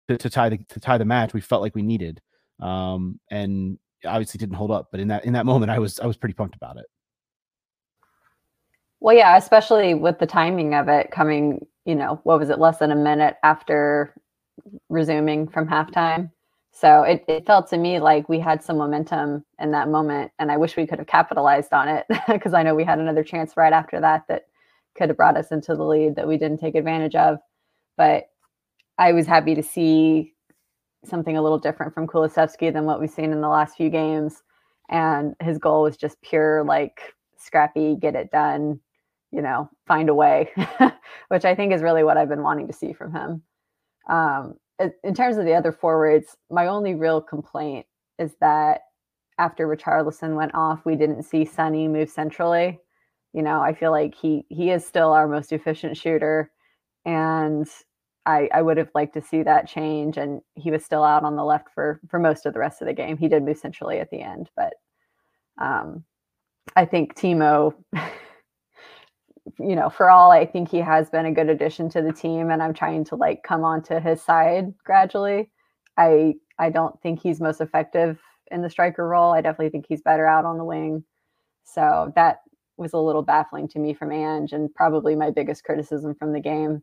[0.09, 2.21] to, to tie the to tie the match we felt like we needed.
[2.61, 6.07] Um, and obviously didn't hold up, but in that in that moment I was I
[6.07, 6.87] was pretty pumped about it.
[9.01, 12.79] Well, yeah, especially with the timing of it coming, you know, what was it, less
[12.79, 14.15] than a minute after
[14.89, 16.31] resuming from halftime.
[16.73, 20.33] So it, it felt to me like we had some momentum in that moment.
[20.39, 23.23] And I wish we could have capitalized on it because I know we had another
[23.23, 24.47] chance right after that that
[24.97, 27.39] could have brought us into the lead that we didn't take advantage of.
[27.97, 28.25] But
[28.99, 30.33] I was happy to see
[31.05, 34.43] something a little different from Kulusevski than what we've seen in the last few games.
[34.89, 38.81] And his goal was just pure, like, scrappy, get it done,
[39.31, 40.51] you know, find a way,
[41.29, 43.43] which I think is really what I've been wanting to see from him.
[44.09, 44.55] Um,
[45.03, 47.87] in terms of the other forwards, my only real complaint
[48.19, 48.83] is that
[49.39, 52.79] after Richarlison went off, we didn't see Sonny move centrally.
[53.33, 56.51] You know, I feel like he he is still our most efficient shooter,
[57.05, 57.67] and
[58.27, 60.17] I I would have liked to see that change.
[60.19, 62.87] And he was still out on the left for for most of the rest of
[62.87, 63.17] the game.
[63.17, 64.75] He did move centrally at the end, but
[65.61, 66.05] um,
[66.77, 67.75] I think Timo
[69.59, 72.51] you know, for all I think he has been a good addition to the team
[72.51, 75.51] and I'm trying to like come onto his side gradually.
[75.97, 79.33] I I don't think he's most effective in the striker role.
[79.33, 81.05] I definitely think he's better out on the wing.
[81.65, 82.41] So that
[82.77, 86.41] was a little baffling to me from Ange and probably my biggest criticism from the
[86.41, 86.83] game.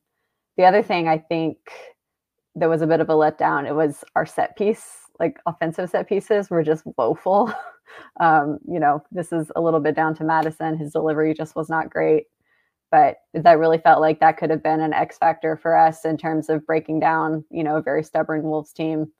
[0.57, 1.57] The other thing I think
[2.55, 4.85] there was a bit of a letdown, it was our set piece,
[5.19, 7.53] like offensive set pieces were just woeful.
[8.19, 10.77] um, you know, this is a little bit down to Maddison.
[10.77, 12.25] His delivery just was not great
[12.91, 16.17] but that really felt like that could have been an X factor for us in
[16.17, 19.11] terms of breaking down, you know, a very stubborn Wolves team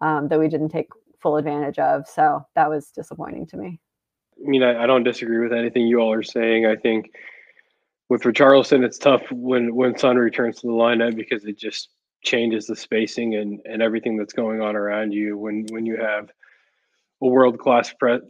[0.00, 0.88] um, that we didn't take
[1.20, 2.08] full advantage of.
[2.08, 3.80] So that was disappointing to me.
[4.44, 6.66] I mean, I, I don't disagree with anything you all are saying.
[6.66, 7.12] I think
[8.08, 11.90] with Richarlison, it's tough when when Son returns to the lineup because it just
[12.24, 15.38] changes the spacing and, and everything that's going on around you.
[15.38, 16.30] When when you have
[17.22, 18.20] a world class pre-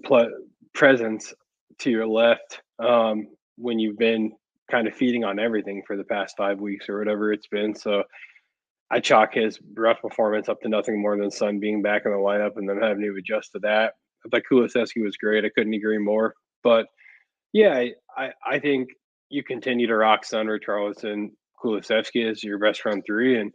[0.74, 1.32] presence
[1.78, 4.32] to your left, um, when you've been
[4.72, 7.74] kind of feeding on everything for the past five weeks or whatever it's been.
[7.74, 8.02] So
[8.90, 12.18] I chalk his rough performance up to nothing more than Son being back in the
[12.18, 13.92] lineup and then having to adjust to that.
[14.24, 15.44] I thought Kulusevski was great.
[15.44, 16.34] I couldn't agree more.
[16.64, 16.86] But
[17.52, 17.84] yeah,
[18.16, 18.88] I, I, think
[19.28, 21.32] you continue to rock Son or Charleston
[21.62, 23.52] Kulusevski as your best front three, and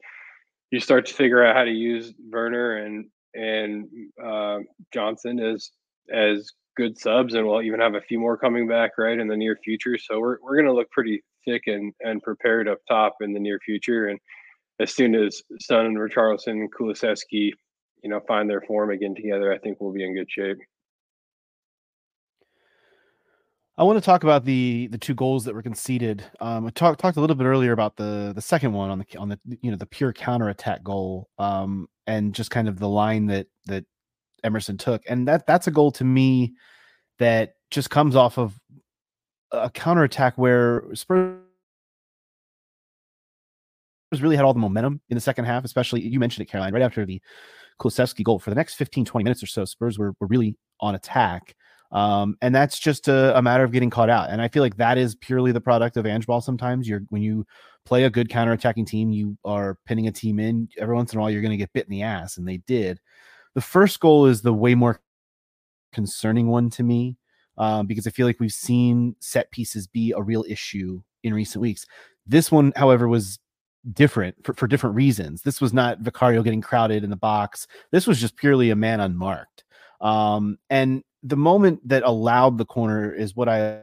[0.72, 3.88] you start to figure out how to use Werner and and
[4.24, 4.60] uh,
[4.94, 5.72] Johnson as
[6.14, 9.36] as good subs, and we'll even have a few more coming back right in the
[9.36, 9.98] near future.
[9.98, 13.40] So we're we're going to look pretty thick and and prepared up top in the
[13.40, 14.08] near future.
[14.08, 14.20] And
[14.80, 17.52] as soon as Son and Richarlison and Kulusevski,
[18.04, 20.58] you know, find their form again together, I think we'll be in good shape.
[23.80, 26.24] I want to talk about the the two goals that were conceded.
[26.40, 29.18] Um, I talked talked a little bit earlier about the the second one on the
[29.18, 32.90] on the you know the pure counter attack goal, um, and just kind of the
[32.90, 33.86] line that that
[34.44, 35.04] Emerson took.
[35.08, 36.54] And that that's a goal to me
[37.20, 38.60] that just comes off of
[39.52, 41.38] a counterattack where Spurs
[44.20, 46.82] really had all the momentum in the second half, especially you mentioned it, Caroline, right
[46.82, 47.22] after the
[47.80, 48.40] Kulusevski goal.
[48.40, 51.56] For the next 15, 20 minutes or so, Spurs were, were really on attack.
[51.92, 54.30] Um, and that's just a, a, matter of getting caught out.
[54.30, 56.42] And I feel like that is purely the product of Ange ball.
[56.42, 57.46] Sometimes you're when you
[57.86, 60.68] play a good counterattacking team, you are pinning a team in.
[60.78, 62.58] Every once in a while, you're going to get bit in the ass, and they
[62.58, 63.00] did.
[63.58, 65.02] The first goal is the way more
[65.92, 67.18] concerning one to me
[67.58, 71.64] um, because I feel like we've seen set pieces be a real issue in recent
[71.64, 71.88] weeks.
[72.28, 73.40] This one, however, was
[73.94, 75.42] different for, for different reasons.
[75.42, 77.66] This was not Vicario getting crowded in the box.
[77.92, 79.64] This was just purely a man unmarked.
[80.02, 83.82] Um, and the moment that allowed the corner is what I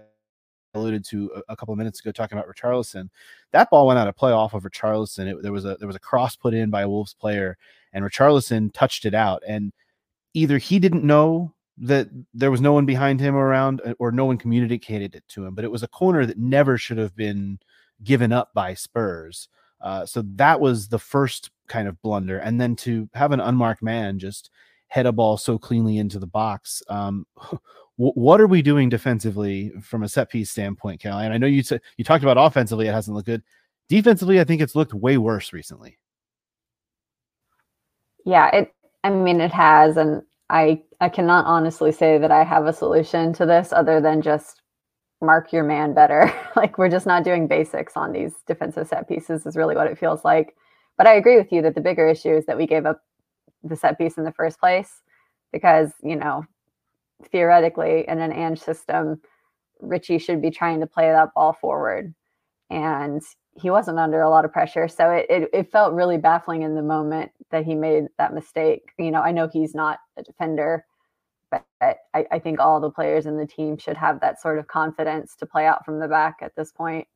[0.74, 3.08] alluded to a, a couple of minutes ago, talking about Richarlison.
[3.52, 5.26] That ball went out of play off of Richarlison.
[5.26, 7.56] It, there was a there was a cross put in by a Wolves player,
[7.92, 9.42] and Richarlison touched it out.
[9.46, 9.72] And
[10.34, 14.24] either he didn't know that there was no one behind him around, uh, or no
[14.24, 15.54] one communicated it to him.
[15.54, 17.58] But it was a corner that never should have been
[18.02, 19.48] given up by Spurs.
[19.80, 23.82] Uh, so that was the first kind of blunder, and then to have an unmarked
[23.82, 24.50] man just
[24.88, 26.82] head a ball so cleanly into the box.
[26.88, 27.26] Um,
[27.96, 31.32] what are we doing defensively from a set piece standpoint, Caroline?
[31.32, 33.42] I know you t- you talked about offensively; it hasn't looked good.
[33.88, 35.98] Defensively, I think it's looked way worse recently.
[38.24, 38.74] Yeah, it.
[39.04, 43.32] I mean, it has, and I I cannot honestly say that I have a solution
[43.34, 44.62] to this other than just
[45.20, 46.32] mark your man better.
[46.56, 49.98] like we're just not doing basics on these defensive set pieces is really what it
[49.98, 50.56] feels like.
[50.96, 53.02] But I agree with you that the bigger issue is that we gave up
[53.62, 55.02] the set piece in the first place
[55.52, 56.44] because, you know,
[57.30, 59.20] theoretically in an Ange system,
[59.80, 62.14] Richie should be trying to play that ball forward.
[62.70, 63.22] And
[63.56, 64.88] he wasn't under a lot of pressure.
[64.88, 68.90] So it, it, it, felt really baffling in the moment that he made that mistake.
[68.98, 70.84] You know, I know he's not a defender,
[71.50, 74.66] but I, I think all the players in the team should have that sort of
[74.66, 77.06] confidence to play out from the back at this point.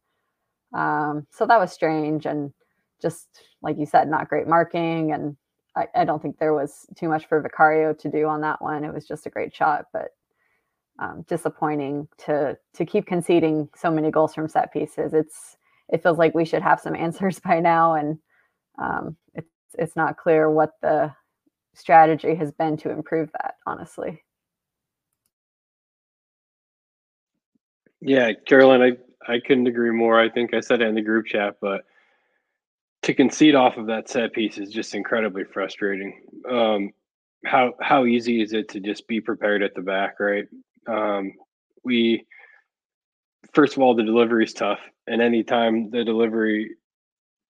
[0.74, 2.52] Um, so that was strange and
[3.00, 3.26] just
[3.62, 5.12] like you said, not great marking.
[5.12, 5.37] And
[5.78, 8.84] I, I don't think there was too much for Vicario to do on that one.
[8.84, 10.10] It was just a great shot, but
[11.00, 15.14] um, disappointing to to keep conceding so many goals from set pieces.
[15.14, 15.56] It's
[15.88, 18.18] it feels like we should have some answers by now, and
[18.78, 21.12] um, it's it's not clear what the
[21.74, 23.54] strategy has been to improve that.
[23.66, 24.22] Honestly.
[28.00, 30.20] Yeah, Carolyn, I I couldn't agree more.
[30.20, 31.84] I think I said it in the group chat, but
[33.09, 36.21] to concede off of that set piece is just incredibly frustrating.
[36.47, 36.90] Um,
[37.47, 40.44] how how easy is it to just be prepared at the back, right?
[40.87, 41.33] Um,
[41.83, 42.27] we
[43.55, 46.77] first of all, the delivery is tough, and anytime the delivery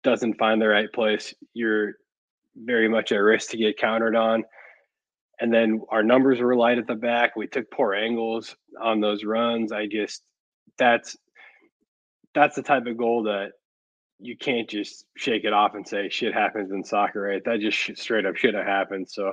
[0.05, 1.95] doesn't find the right place, you're
[2.55, 4.45] very much at risk to get countered on.
[5.41, 7.35] And then our numbers were light at the back.
[7.35, 9.73] We took poor angles on those runs.
[9.73, 10.23] I just
[10.79, 11.17] that's
[12.33, 13.55] that's the type of goal that
[14.21, 17.43] you can't just shake it off and say shit happens in soccer, right?
[17.45, 19.09] That just straight up should have happened.
[19.09, 19.33] So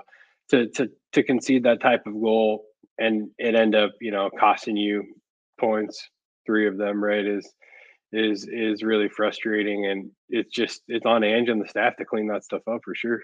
[0.49, 2.65] to to to concede that type of goal
[2.97, 5.03] and it end up you know costing you
[5.59, 6.09] points,
[6.45, 7.25] three of them, right?
[7.25, 7.51] Is
[8.11, 12.27] is is really frustrating, and it's just it's on Ange and the staff to clean
[12.27, 13.21] that stuff up for sure.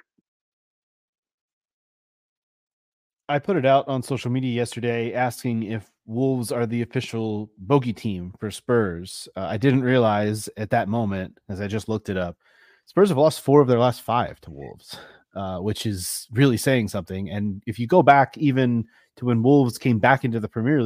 [3.29, 7.93] I put it out on social media yesterday asking if Wolves are the official bogey
[7.93, 9.29] team for Spurs.
[9.35, 12.37] Uh, I didn't realize at that moment, as I just looked it up,
[12.85, 14.97] Spurs have lost four of their last five to Wolves,
[15.35, 17.29] uh, which is really saying something.
[17.29, 20.81] And if you go back even to when Wolves came back into the Premier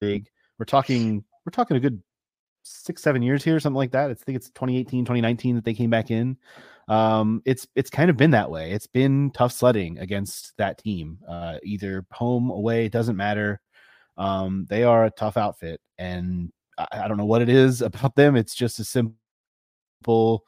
[0.00, 2.00] League, we're talking we're talking a good
[2.62, 4.10] six seven years here, something like that.
[4.10, 6.36] I think it's 2018, 2019 that they came back in
[6.90, 8.72] um, it's it's kind of been that way.
[8.72, 13.60] It's been tough sledding against that team, uh, either home away it doesn't matter.
[14.20, 18.14] Um, they are a tough outfit, and I, I, don't know what it is about
[18.16, 18.36] them.
[18.36, 20.44] It's just a simple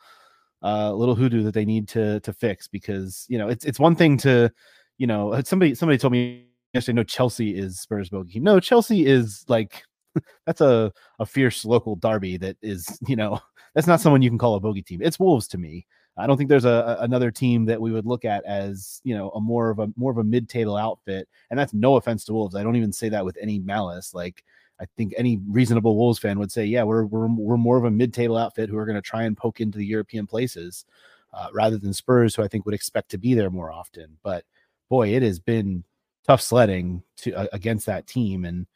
[0.63, 3.97] uh, little hoodoo that they need to to fix because you know it's it's one
[3.97, 4.53] thing to
[4.99, 8.41] you know somebody somebody told me yesterday no Chelsea is Spurs bogey.
[8.41, 9.83] No, Chelsea is like
[10.47, 13.41] that's a a fierce local derby that is you know
[13.75, 15.01] that's not someone you can call a bogey team.
[15.03, 15.87] It's Wolves to me.
[16.17, 19.31] I don't think there's a, another team that we would look at as you know
[19.31, 22.55] a more of a more of a mid-table outfit, and that's no offense to Wolves.
[22.55, 24.13] I don't even say that with any malice.
[24.15, 24.45] Like
[24.81, 27.91] I think any reasonable Wolves fan would say, yeah, we're we're we're more of a
[27.91, 30.85] mid-table outfit who are going to try and poke into the European places,
[31.33, 34.19] uh, rather than Spurs, who I think would expect to be there more often.
[34.23, 34.45] But
[34.89, 35.85] boy, it has been
[36.27, 38.67] tough sledding to uh, against that team, and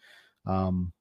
[0.47, 0.93] um,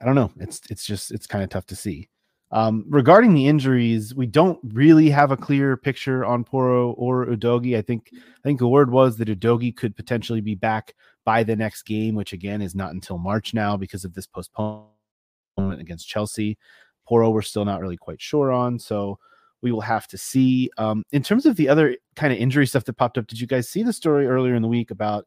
[0.00, 0.32] I don't know.
[0.38, 2.08] It's it's just it's kind of tough to see.
[2.52, 7.76] Um, regarding the injuries, we don't really have a clear picture on Porro or Udogie.
[7.76, 11.54] I think I think the word was that Udogie could potentially be back by the
[11.54, 16.58] next game, which again is not until March now because of this postponement against Chelsea.
[17.06, 19.18] Porro, we're still not really quite sure on, so
[19.62, 20.70] we will have to see.
[20.76, 23.46] Um, in terms of the other kind of injury stuff that popped up, did you
[23.46, 25.26] guys see the story earlier in the week about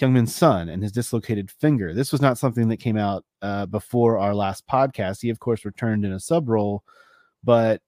[0.00, 1.94] Heung-Min Son and his dislocated finger.
[1.94, 5.22] This was not something that came out uh, before our last podcast.
[5.22, 6.82] He, of course, returned in a sub role,
[7.42, 7.80] but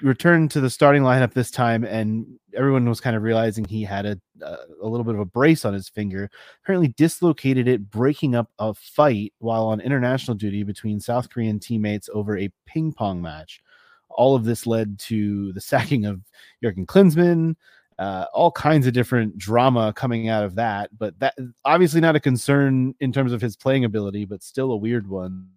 [0.00, 4.06] returned to the starting lineup this time, and everyone was kind of realizing he had
[4.06, 6.30] a, a little bit of a brace on his finger.
[6.62, 12.08] Apparently, dislocated it, breaking up a fight while on international duty between South Korean teammates
[12.12, 13.60] over a ping pong match.
[14.08, 16.20] All of this led to the sacking of
[16.62, 17.56] Jurgen Klinsmann,
[17.98, 20.90] uh, all kinds of different drama coming out of that.
[20.96, 24.76] But that obviously not a concern in terms of his playing ability, but still a
[24.76, 25.48] weird one.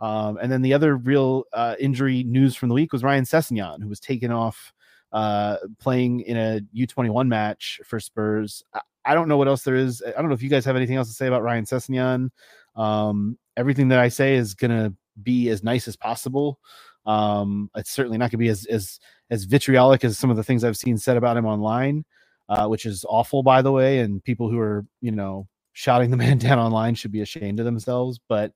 [0.00, 3.82] Um, and then the other real uh, injury news from the week was Ryan Sessegnon,
[3.82, 4.72] who was taken off
[5.12, 8.62] uh, playing in a U21 match for Spurs.
[8.74, 10.02] I, I, don't know what else there is.
[10.06, 12.30] I don't know if you guys have anything else to say about Ryan Sessegnon.
[12.74, 16.60] Um, everything that I say is going to be as nice as possible.
[17.06, 18.98] Um, it's certainly not going to be as, as
[19.30, 22.04] as vitriolic as some of the things I've seen said about him online,
[22.48, 24.00] uh, which is awful, by the way.
[24.00, 27.64] And people who are, you know, shouting the man down online should be ashamed of
[27.64, 28.20] themselves.
[28.28, 28.52] But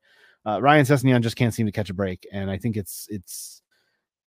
[0.47, 3.63] uh, Ryan Sessegnon just can't seem to catch a break, and I think it's it's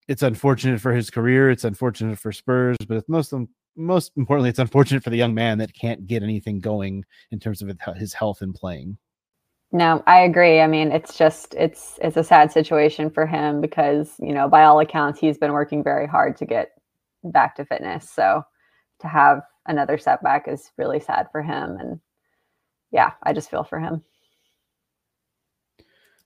[0.07, 1.51] it's unfortunate for his career.
[1.51, 3.33] It's unfortunate for Spurs, but it's most
[3.77, 7.61] most importantly, it's unfortunate for the young man that can't get anything going in terms
[7.61, 8.97] of his health and playing.
[9.73, 10.59] No, I agree.
[10.59, 14.63] I mean, it's just it's it's a sad situation for him because, you know, by
[14.63, 16.71] all accounts he's been working very hard to get
[17.23, 18.09] back to fitness.
[18.09, 18.43] So
[18.99, 21.99] to have another setback is really sad for him and
[22.91, 24.03] yeah, I just feel for him.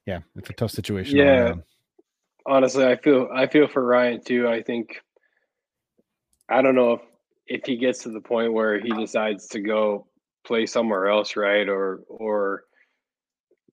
[0.08, 1.18] Yeah, it's a tough situation.
[1.18, 1.54] Yeah.
[2.48, 4.48] Honestly, I feel I feel for Ryan too.
[4.48, 5.02] I think
[6.50, 7.02] I don't know if
[7.48, 10.08] if he gets to the point where he decides to go
[10.46, 11.68] play somewhere else, right?
[11.70, 12.64] Or or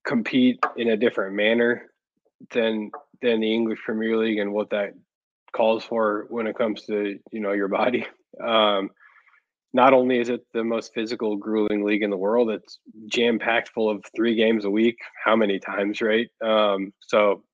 [0.05, 1.90] compete in a different manner
[2.53, 2.90] than
[3.20, 4.94] than the English Premier League and what that
[5.53, 8.07] calls for when it comes to you know your body.
[8.42, 8.88] Um,
[9.74, 12.78] not only is it the most physical, grueling league in the world, it's
[13.09, 14.96] jam packed full of three games a week.
[15.22, 16.28] How many times, right?
[16.42, 17.44] Um, so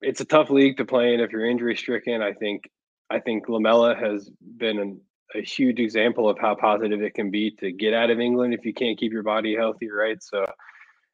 [0.00, 2.22] it's a tough league to play in if you're injury stricken.
[2.22, 2.70] I think
[3.10, 5.00] I think Lamela has been an,
[5.34, 8.64] a huge example of how positive it can be to get out of England if
[8.64, 10.22] you can't keep your body healthy, right?
[10.22, 10.46] So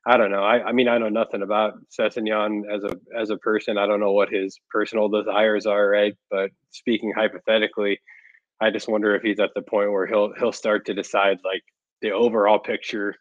[0.07, 0.43] I don't know.
[0.43, 3.79] I, I mean, I know nothing about Sessegnon as a as a person.
[3.79, 6.15] I don't know what his personal desires are, right?
[6.31, 8.01] But speaking hypothetically,
[8.61, 11.63] I just wonder if he's at the point where he'll he'll start to decide like
[12.01, 13.17] the overall picture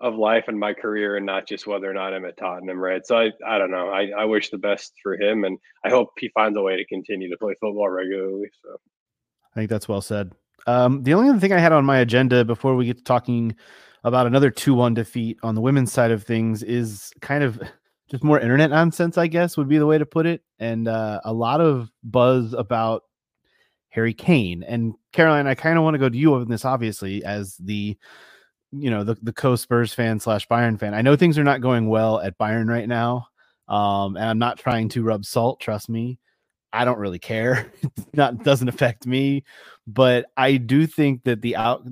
[0.00, 3.06] of life and my career and not just whether or not I'm at Tottenham, right?
[3.06, 3.90] So I, I don't know.
[3.90, 6.86] I, I wish the best for him and I hope he finds a way to
[6.86, 8.48] continue to play football regularly.
[8.64, 8.76] So
[9.54, 10.32] I think that's well said.
[10.66, 13.54] Um, the only other thing I had on my agenda before we get to talking
[14.04, 17.60] about another 2 1 defeat on the women's side of things is kind of
[18.10, 20.42] just more internet nonsense, I guess would be the way to put it.
[20.58, 23.04] And uh, a lot of buzz about
[23.90, 24.62] Harry Kane.
[24.62, 27.96] And Caroline, I kind of want to go to you on this, obviously, as the
[28.72, 30.94] you know the the co Spurs fan slash Bayern fan.
[30.94, 33.26] I know things are not going well at Bayern right now,
[33.68, 35.60] um, and I'm not trying to rub salt.
[35.60, 36.18] Trust me,
[36.72, 37.72] I don't really care.
[38.14, 39.44] not doesn't affect me,
[39.86, 41.82] but I do think that the out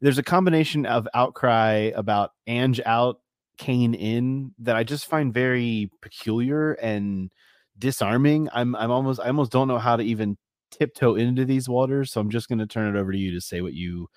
[0.00, 3.20] there's a combination of outcry about Ange out,
[3.58, 7.30] Kane in that I just find very peculiar and
[7.78, 8.48] disarming.
[8.52, 10.36] I'm I'm almost I almost don't know how to even
[10.70, 12.12] tiptoe into these waters.
[12.12, 14.08] So I'm just going to turn it over to you to say what you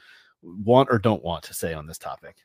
[0.41, 2.38] want or don't want to say on this topic.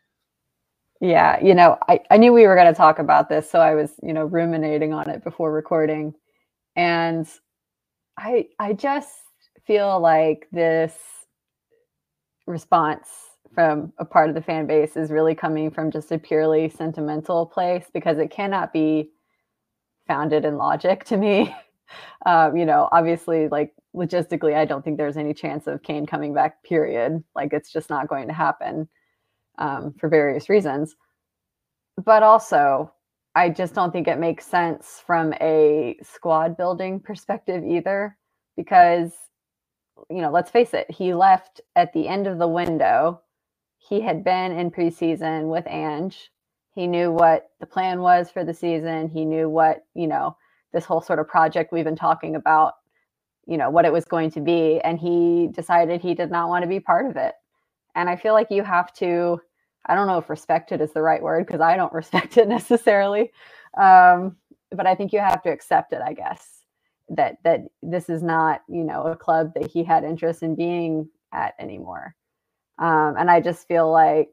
[1.00, 3.74] Yeah, you know, I, I knew we were going to talk about this, so I
[3.74, 6.14] was, you know, ruminating on it before recording.
[6.74, 7.28] And
[8.18, 9.12] I I just
[9.66, 10.94] feel like this
[12.46, 13.08] response
[13.54, 17.46] from a part of the fan base is really coming from just a purely sentimental
[17.46, 19.10] place because it cannot be
[20.06, 21.54] founded in logic to me.
[22.26, 26.34] Um, you know, obviously, like logistically, I don't think there's any chance of Kane coming
[26.34, 27.22] back, period.
[27.36, 28.88] Like it's just not going to happen
[29.58, 30.96] um, for various reasons.
[32.04, 32.92] But also,
[33.36, 38.16] I just don't think it makes sense from a squad building perspective either,
[38.56, 39.12] because,
[40.08, 43.20] you know, let's face it, he left at the end of the window.
[43.76, 46.30] He had been in preseason with Ange.
[46.74, 49.10] He knew what the plan was for the season.
[49.10, 50.36] He knew what, you know,
[50.72, 52.72] this whole sort of project we've been talking about
[53.46, 56.62] you know what it was going to be and he decided he did not want
[56.62, 57.34] to be part of it
[57.94, 59.40] and i feel like you have to
[59.86, 63.32] i don't know if respected is the right word because i don't respect it necessarily
[63.80, 64.36] um,
[64.72, 66.60] but i think you have to accept it i guess
[67.08, 71.08] that that this is not you know a club that he had interest in being
[71.32, 72.14] at anymore
[72.78, 74.28] um, and i just feel like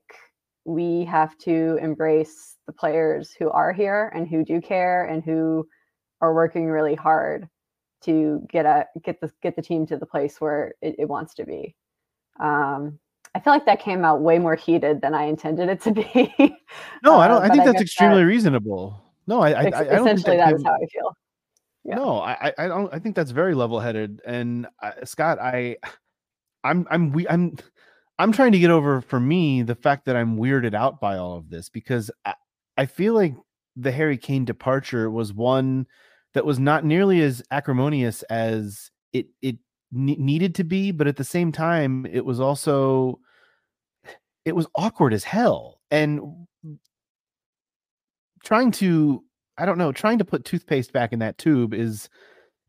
[0.65, 5.67] we have to embrace the players who are here and who do care and who
[6.21, 7.47] are working really hard
[8.03, 11.33] to get a get the get the team to the place where it, it wants
[11.35, 11.75] to be.
[12.39, 12.99] Um,
[13.35, 16.33] I feel like that came out way more heated than I intended it to be.
[17.03, 17.41] no, I don't.
[17.41, 19.01] Uh, I think I that's extremely that, reasonable.
[19.25, 21.17] No, I, I, I, I don't essentially that, that is how I feel.
[21.83, 21.95] Yeah.
[21.95, 22.93] No, I, I don't.
[22.93, 24.21] I think that's very level-headed.
[24.25, 25.77] And uh, Scott, I,
[26.63, 27.57] I'm, I'm, we, I'm,
[28.19, 31.35] I'm trying to get over for me the fact that I'm weirded out by all
[31.35, 32.35] of this because I,
[32.77, 33.35] I feel like
[33.75, 35.87] the Harry Kane departure was one
[36.33, 39.57] that was not nearly as acrimonious as it it
[39.91, 43.19] needed to be, but at the same time, it was also
[44.45, 45.79] it was awkward as hell.
[45.91, 46.47] And
[48.43, 49.23] trying to
[49.57, 52.09] I don't know, trying to put toothpaste back in that tube is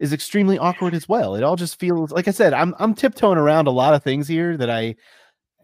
[0.00, 1.34] is extremely awkward as well.
[1.34, 4.28] It all just feels like I said, I'm I'm tiptoeing around a lot of things
[4.28, 4.96] here that I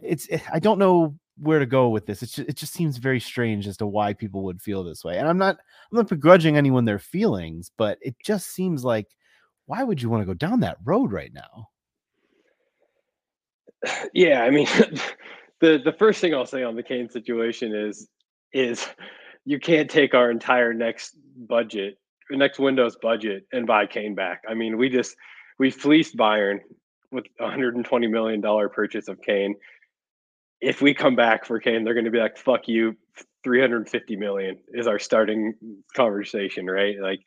[0.02, 2.22] it's eh, I don't know where to go with this.
[2.22, 5.18] It's just, it just seems very strange as to why people would feel this way.
[5.18, 5.56] And I'm not
[5.92, 9.08] I'm not begrudging anyone their feelings, but it just seems like
[9.66, 11.68] why would you want to go down that road right now?
[14.12, 14.66] Yeah, I mean,
[15.60, 18.08] the the first thing I'll say on the Kane situation is
[18.52, 18.86] is
[19.44, 21.16] you can't take our entire next
[21.48, 21.98] budget,
[22.30, 24.42] next Windows budget, and buy Kane back.
[24.48, 25.16] I mean, we just
[25.58, 26.58] we fleeced Bayern
[27.12, 29.54] with 120 million dollar purchase of Kane
[30.60, 32.96] if we come back for Kane, they're going to be like, "Fuck you."
[33.42, 35.54] 350 million is our starting
[35.96, 36.96] conversation, right?
[37.00, 37.20] Like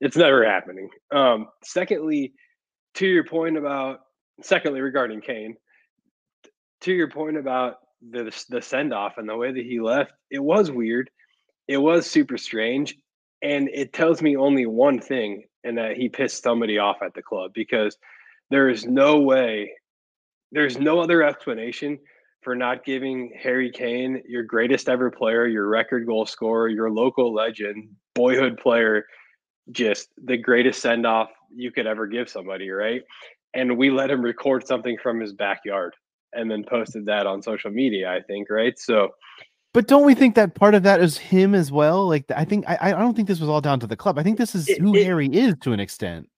[0.00, 0.88] it's never happening.
[1.12, 2.32] Um, secondly,
[2.94, 4.00] to your point about
[4.40, 5.56] secondly regarding Kane,
[6.82, 7.76] to your point about
[8.10, 11.10] the the send off and the way that he left, it was weird.
[11.68, 12.96] It was super strange,
[13.40, 17.22] and it tells me only one thing, and that he pissed somebody off at the
[17.22, 17.96] club because
[18.50, 19.72] there is no way,
[20.50, 21.98] there's no other explanation
[22.42, 27.32] for not giving Harry Kane, your greatest ever player, your record goal scorer, your local
[27.32, 29.06] legend, boyhood player,
[29.70, 33.02] just the greatest send off you could ever give somebody, right?
[33.54, 35.94] And we let him record something from his backyard
[36.32, 38.78] and then posted that on social media, I think, right?
[38.78, 39.10] So,
[39.72, 42.06] but don't we think that part of that is him as well?
[42.06, 44.18] Like, I think I, I don't think this was all down to the club.
[44.18, 46.28] I think this is it, who it, Harry is to an extent.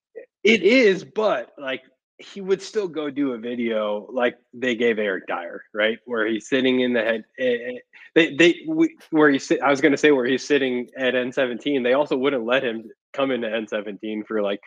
[0.45, 1.83] It is, but like
[2.19, 6.49] he would still go do a video like they gave Eric Dier, right, where he's
[6.49, 7.25] sitting in the head.
[7.39, 7.79] Eh, eh,
[8.15, 9.51] they they we, where he's.
[9.51, 11.83] I was going to say where he's sitting at N17.
[11.83, 14.61] They also wouldn't let him come into N17 for like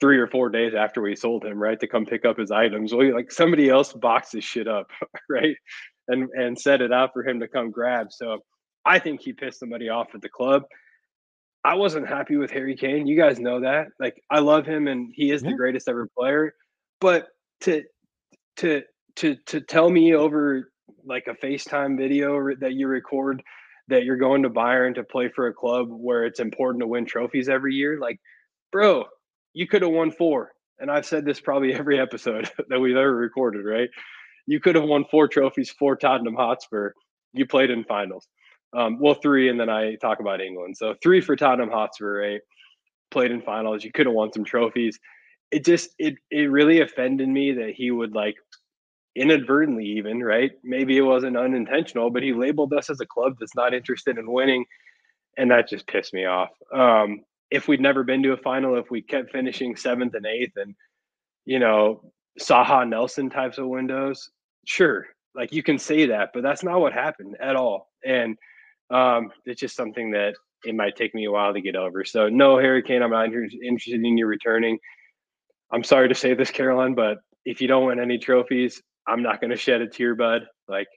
[0.00, 2.94] three or four days after we sold him, right, to come pick up his items.
[2.94, 4.90] Well, like somebody else boxed his shit up,
[5.28, 5.56] right,
[6.08, 8.08] and and set it out for him to come grab.
[8.10, 8.40] So
[8.84, 10.62] I think he pissed somebody off at the club.
[11.62, 13.06] I wasn't happy with Harry Kane.
[13.06, 13.88] You guys know that.
[13.98, 15.50] Like I love him and he is yeah.
[15.50, 16.54] the greatest ever player.
[17.00, 17.28] But
[17.62, 17.84] to
[18.56, 18.82] to
[19.16, 20.70] to to tell me over
[21.04, 23.42] like a FaceTime video that you record
[23.88, 27.04] that you're going to Bayern to play for a club where it's important to win
[27.04, 28.20] trophies every year, like,
[28.70, 29.04] bro,
[29.52, 30.52] you could have won four.
[30.78, 33.88] And I've said this probably every episode that we've ever recorded, right?
[34.46, 36.92] You could have won four trophies for Tottenham Hotspur.
[37.32, 38.26] You played in finals.
[38.76, 40.76] Um, well, three, and then I talk about England.
[40.76, 42.40] So three for Tottenham Hotspur, right?
[43.10, 43.84] Played in finals.
[43.84, 44.98] You could have won some trophies.
[45.50, 48.36] It just it it really offended me that he would like
[49.16, 53.56] inadvertently even right maybe it wasn't unintentional but he labeled us as a club that's
[53.56, 54.64] not interested in winning
[55.36, 57.20] and that just pissed me off um,
[57.50, 60.74] if we'd never been to a final if we kept finishing seventh and eighth and
[61.44, 62.00] you know
[62.40, 64.30] saha nelson types of windows
[64.64, 68.36] sure like you can say that but that's not what happened at all and
[68.90, 70.34] um, it's just something that
[70.64, 72.04] it might take me a while to get over.
[72.04, 74.78] So no, Harry Kane, I'm not interested in you returning.
[75.72, 79.40] I'm sorry to say this, Caroline, but if you don't win any trophies, I'm not
[79.40, 80.42] going to shed a tear, bud.
[80.68, 80.88] Like,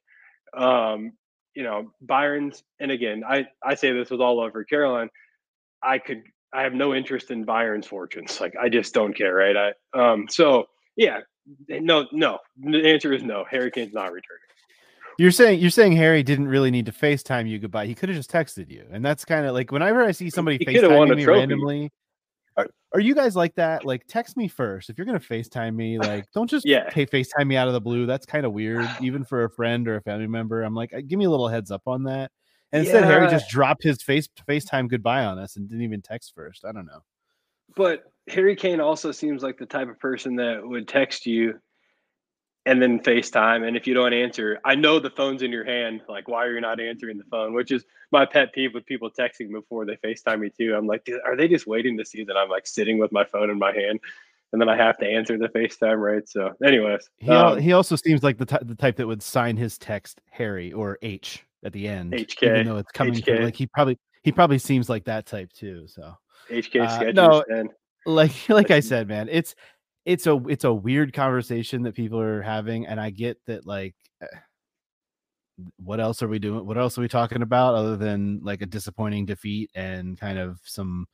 [0.58, 1.12] um,
[1.56, 5.10] you know, Bayern's, and again, I I say this with all love for Caroline.
[5.82, 6.24] I could,
[6.54, 8.40] I have no interest in Bayern's fortunes.
[8.40, 9.56] Like, I just don't care, right?
[9.56, 11.20] I um, so yeah,
[11.68, 12.40] no, no.
[12.58, 13.46] The answer is no.
[13.50, 14.40] Harry Kane's not returning.
[15.18, 17.86] You're saying you're saying Harry didn't really need to FaceTime you goodbye.
[17.86, 20.58] He could have just texted you, and that's kind of like whenever I see somebody
[20.60, 21.92] FaceTime me randomly.
[22.56, 23.84] Are, are, you guys like that?
[23.84, 25.98] Like, text me first if you're gonna FaceTime me.
[26.04, 26.90] Like, don't just yeah.
[26.90, 28.06] Pay, FaceTime me out of the blue.
[28.06, 30.62] That's kind of weird, even for a friend or a family member.
[30.62, 32.32] I'm like, uh, give me a little heads up on that.
[32.74, 33.12] And instead, yeah.
[33.12, 36.66] Harry just dropped his face FaceTime goodbye on us and didn't even text first.
[36.66, 37.04] I don't know.
[37.76, 41.60] But Harry Kane also seems like the type of person that would text you
[42.66, 43.68] and then FaceTime.
[43.68, 46.02] And if you don't answer, I know the phone's in your hand.
[46.10, 47.54] Like, why are you not answering the phone?
[47.54, 50.76] Which is my pet peeve with people texting before they FaceTime me too.
[50.76, 53.52] I'm like, are they just waiting to see that I'm like sitting with my phone
[53.52, 54.00] in my hand?
[54.52, 56.28] And then I have to answer the FaceTime, right?
[56.28, 59.58] So, anyways, he, um, he also seems like the, t- the type that would sign
[59.58, 62.44] his text Harry or H at the end, HK.
[62.44, 63.26] Even though it's coming HK.
[63.36, 65.88] from like he probably he probably seems like that type too.
[65.88, 66.14] So
[66.50, 67.12] HK uh.
[67.12, 67.70] No, and
[68.06, 69.56] like like I said, man, it's
[70.06, 73.96] it's a it's a weird conversation that people are having and i get that like
[74.22, 74.38] eh,
[75.78, 78.66] what else are we doing what else are we talking about other than like a
[78.66, 81.06] disappointing defeat and kind of some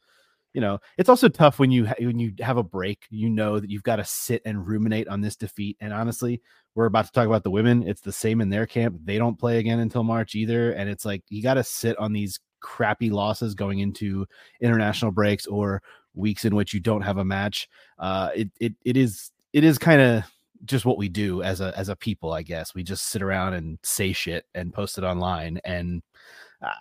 [0.54, 3.60] you know it's also tough when you ha- when you have a break you know
[3.60, 6.42] that you've got to sit and ruminate on this defeat and honestly
[6.76, 9.40] we're about to talk about the women it's the same in their camp they don't
[9.40, 13.10] play again until march either and it's like you got to sit on these crappy
[13.10, 14.26] losses going into
[14.62, 15.82] international breaks or
[16.14, 17.68] weeks in which you don't have a match.
[17.98, 20.24] Uh, it it it is it is kind of
[20.66, 22.76] just what we do as a as a people, I guess.
[22.76, 26.02] We just sit around and say shit and post it online, and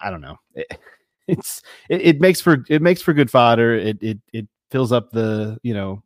[0.02, 0.36] I don't know.
[0.54, 0.66] It,
[1.28, 3.74] it's it, it makes for it makes for good fodder.
[3.74, 6.02] It it it fills up the you know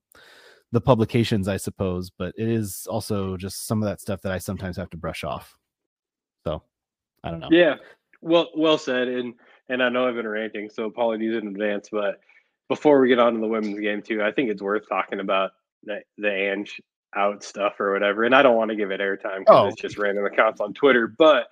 [0.72, 4.38] the publications, I suppose, but it is also just some of that stuff that I
[4.38, 5.56] sometimes have to brush off.
[6.44, 6.62] So
[7.22, 7.48] I don't know.
[7.50, 7.76] Yeah.
[8.22, 9.08] Well, well said.
[9.08, 9.34] And
[9.68, 11.88] and I know I've been ranting, so apologies in advance.
[11.92, 12.20] But
[12.68, 15.52] before we get on to the women's game too, I think it's worth talking about
[15.84, 16.80] the the Ange
[17.14, 18.24] out stuff or whatever.
[18.24, 19.66] And I don't want to give it airtime because oh.
[19.66, 21.06] it's just random accounts on Twitter.
[21.06, 21.48] But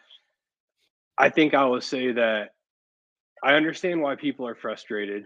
[1.18, 2.54] I think I will say that
[3.42, 5.24] I understand why people are frustrated,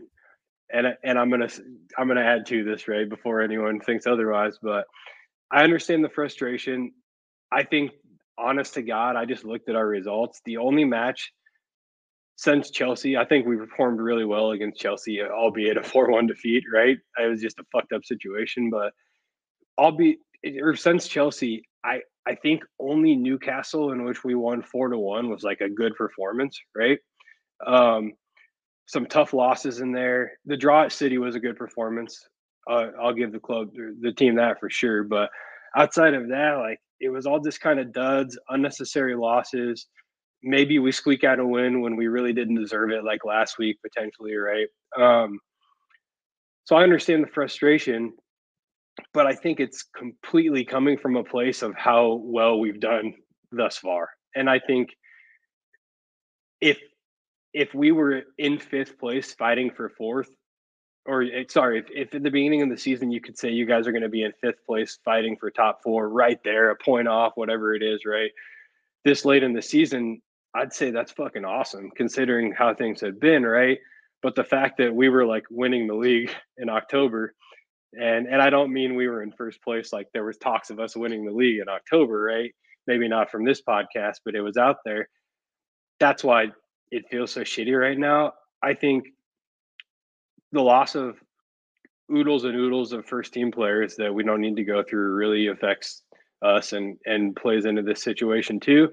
[0.73, 1.49] and and I'm gonna
[1.97, 4.59] I'm gonna add to this Ray, before anyone thinks otherwise.
[4.62, 4.87] But
[5.51, 6.93] I understand the frustration.
[7.53, 7.93] I think
[8.39, 10.41] honest to God, I just looked at our results.
[10.45, 11.33] The only match
[12.37, 16.65] since Chelsea, I think we performed really well against Chelsea, albeit a 4 1 defeat,
[16.73, 16.99] right?
[17.19, 18.71] It was just a fucked up situation.
[18.71, 18.93] But
[19.79, 20.19] albeit,
[20.61, 25.29] or since Chelsea, I, I think only Newcastle, in which we won 4 to 1,
[25.31, 26.99] was like a good performance, right?
[27.65, 28.15] Um,
[28.87, 30.32] some tough losses in there.
[30.45, 32.18] The draw at City was a good performance.
[32.70, 33.70] Uh, I'll give the club,
[34.01, 35.05] the team that for sure.
[35.05, 35.30] But
[35.76, 39.87] outside of that, like it was all just kind of duds, unnecessary losses
[40.45, 43.78] maybe we squeak out a win when we really didn't deserve it, like last week
[43.82, 44.68] potentially, right?
[44.97, 45.41] Um,
[46.64, 48.12] so I understand the frustration,
[49.12, 53.14] but I think it's completely coming from a place of how well we've done
[53.51, 54.11] thus far.
[54.37, 54.91] And I think
[56.61, 56.78] if
[57.55, 60.28] if we were in fifth place fighting for fourth,
[61.07, 63.64] or eh, sorry, if, if at the beginning of the season you could say you
[63.64, 66.76] guys are going to be in fifth place fighting for top four, right there, a
[66.76, 68.32] point off, whatever it is, right?
[69.05, 70.20] This late in the season,
[70.55, 73.78] I'd say that's fucking awesome considering how things had been, right?
[74.20, 77.34] But the fact that we were like winning the league in October,
[77.92, 80.80] and and I don't mean we were in first place, like there was talks of
[80.80, 82.52] us winning the league in October, right?
[82.88, 85.09] Maybe not from this podcast, but it was out there.
[86.00, 86.48] That's why
[86.95, 88.32] it feels so shitty right now.
[88.62, 89.07] I think
[90.53, 91.16] the loss of
[92.14, 95.49] oodles and oodles of first team players that we don't need to go through really
[95.49, 96.05] affects
[96.42, 98.90] us and and plays into this situation too.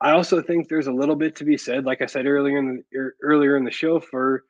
[0.00, 2.66] I also think there's a little bit to be said, like I said earlier in
[2.90, 4.42] the er, earlier in the show, for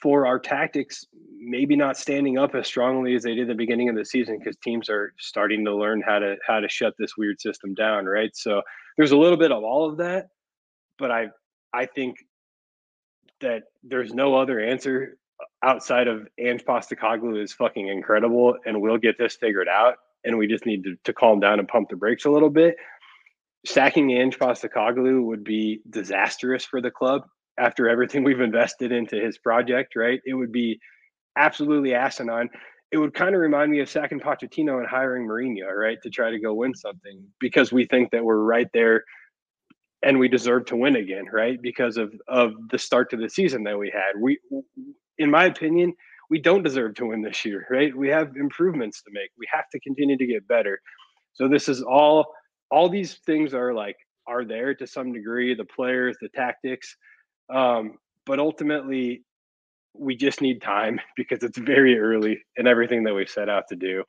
[0.00, 1.04] for our tactics
[1.38, 4.56] maybe not standing up as strongly as they did the beginning of the season because
[4.64, 8.30] teams are starting to learn how to how to shut this weird system down, right?
[8.34, 8.62] So
[8.96, 10.28] there's a little bit of all of that,
[10.98, 11.28] but I
[11.72, 12.16] I think
[13.40, 18.98] that there's no other answer uh, outside of Ange Postecoglou is fucking incredible, and we'll
[18.98, 19.94] get this figured out.
[20.24, 22.76] And we just need to, to calm down and pump the brakes a little bit
[23.66, 27.22] sacking Ange Postecoglou would be disastrous for the club
[27.58, 30.20] after everything we've invested into his project, right?
[30.24, 30.78] It would be
[31.36, 32.48] absolutely asinine.
[32.92, 36.30] It would kind of remind me of sacking Pochettino and hiring Mourinho, right, to try
[36.30, 39.04] to go win something because we think that we're right there
[40.02, 41.60] and we deserve to win again, right?
[41.60, 44.20] Because of of the start to the season that we had.
[44.20, 44.38] We
[45.18, 45.94] in my opinion,
[46.30, 47.94] we don't deserve to win this year, right?
[47.96, 49.30] We have improvements to make.
[49.38, 50.80] We have to continue to get better.
[51.34, 52.32] So this is all
[52.70, 53.96] all these things are like
[54.26, 56.96] are there to some degree the players the tactics
[57.52, 59.24] um, but ultimately
[59.94, 63.76] we just need time because it's very early in everything that we set out to
[63.76, 64.04] do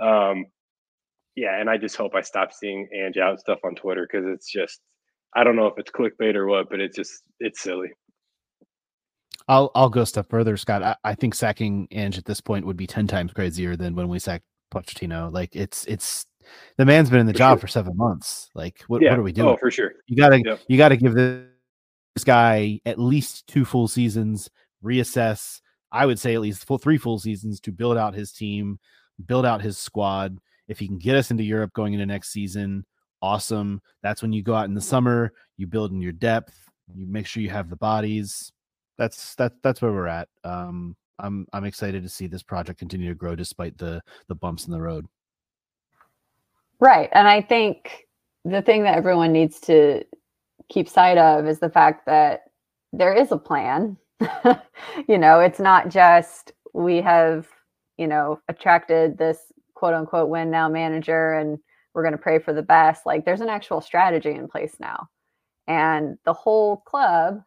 [0.00, 0.46] um,
[1.34, 4.50] yeah and i just hope i stop seeing Ange out stuff on twitter because it's
[4.50, 4.80] just
[5.36, 7.88] i don't know if it's clickbait or what but it's just it's silly
[9.48, 10.82] I'll I'll go a step further, Scott.
[10.82, 14.08] I, I think sacking Ange at this point would be ten times crazier than when
[14.08, 15.32] we sacked Pochettino.
[15.32, 16.26] Like it's it's
[16.76, 17.60] the man's been in the for job sure.
[17.62, 18.50] for seven months.
[18.54, 19.10] Like, what, yeah.
[19.10, 19.48] what are we doing?
[19.48, 19.92] Oh, for sure.
[20.06, 24.50] You gotta you gotta give this guy at least two full seasons,
[24.84, 25.60] reassess.
[25.92, 28.78] I would say at least full three full seasons to build out his team,
[29.24, 30.38] build out his squad.
[30.68, 32.84] If he can get us into Europe going into next season,
[33.22, 33.80] awesome.
[34.02, 36.58] That's when you go out in the summer, you build in your depth,
[36.94, 38.52] you make sure you have the bodies.
[38.98, 40.28] That's that that's where we're at.
[40.44, 44.66] Um, I'm I'm excited to see this project continue to grow despite the the bumps
[44.66, 45.06] in the road.
[46.78, 47.08] Right.
[47.12, 48.06] And I think
[48.44, 50.04] the thing that everyone needs to
[50.68, 52.42] keep sight of is the fact that
[52.92, 53.96] there is a plan.
[55.08, 57.48] you know, it's not just we have,
[57.96, 59.38] you know, attracted this
[59.74, 61.58] quote unquote win now manager and
[61.96, 63.06] we're going to pray for the best.
[63.06, 65.08] Like there's an actual strategy in place now.
[65.66, 67.42] And the whole club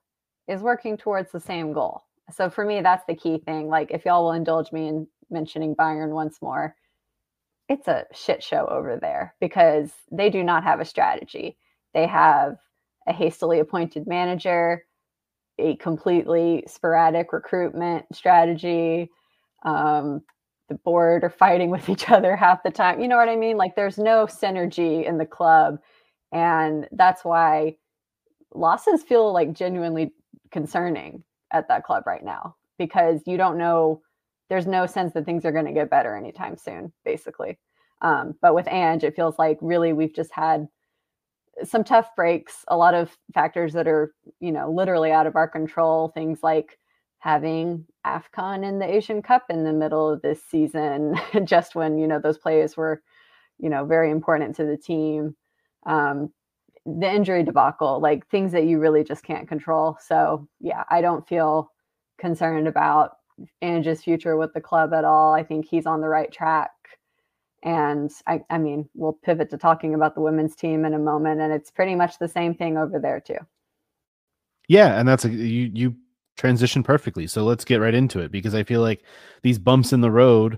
[0.47, 2.01] is working towards the same goal.
[2.35, 3.69] So for me, that's the key thing.
[3.69, 6.75] Like if y'all will indulge me in mentioning Bayern once more,
[7.69, 11.55] it's a shit show over there because they do not have a strategy.
[11.93, 12.57] They have
[13.07, 14.83] a hastily appointed manager,
[15.59, 19.11] a completely sporadic recruitment strategy.
[19.63, 20.23] Um,
[20.69, 23.01] the board are fighting with each other half the time.
[23.01, 23.57] You know what I mean?
[23.57, 25.79] Like there's no synergy in the club.
[26.31, 27.77] And that's why
[28.53, 30.13] losses feel like genuinely
[30.51, 34.01] concerning at that club right now because you don't know
[34.49, 37.59] there's no sense that things are going to get better anytime soon, basically.
[38.01, 40.67] Um, but with Ange, it feels like really we've just had
[41.63, 45.47] some tough breaks, a lot of factors that are, you know, literally out of our
[45.47, 46.09] control.
[46.09, 46.78] Things like
[47.19, 52.07] having AFCON and the Asian Cup in the middle of this season, just when, you
[52.07, 53.01] know, those players were,
[53.57, 55.35] you know, very important to the team.
[55.85, 56.31] Um,
[56.85, 59.97] the injury debacle, like things that you really just can't control.
[60.01, 61.71] So, yeah, I don't feel
[62.17, 63.17] concerned about
[63.61, 65.33] Ange's future with the club at all.
[65.33, 66.71] I think he's on the right track.
[67.63, 71.41] And I, I mean, we'll pivot to talking about the women's team in a moment,
[71.41, 73.37] and it's pretty much the same thing over there too.
[74.69, 75.95] Yeah, and that's a you you
[76.39, 77.27] transition perfectly.
[77.27, 79.03] So let's get right into it because I feel like
[79.43, 80.57] these bumps in the road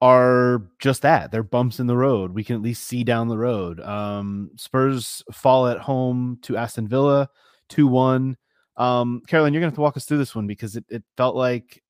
[0.00, 1.30] are just that.
[1.30, 2.32] They're bumps in the road.
[2.32, 3.80] We can at least see down the road.
[3.80, 7.28] Um, Spurs fall at home to Aston Villa
[7.68, 8.36] 2 1.
[8.78, 11.04] Um, Caroline, you're going to have to walk us through this one because it, it
[11.18, 11.82] felt like,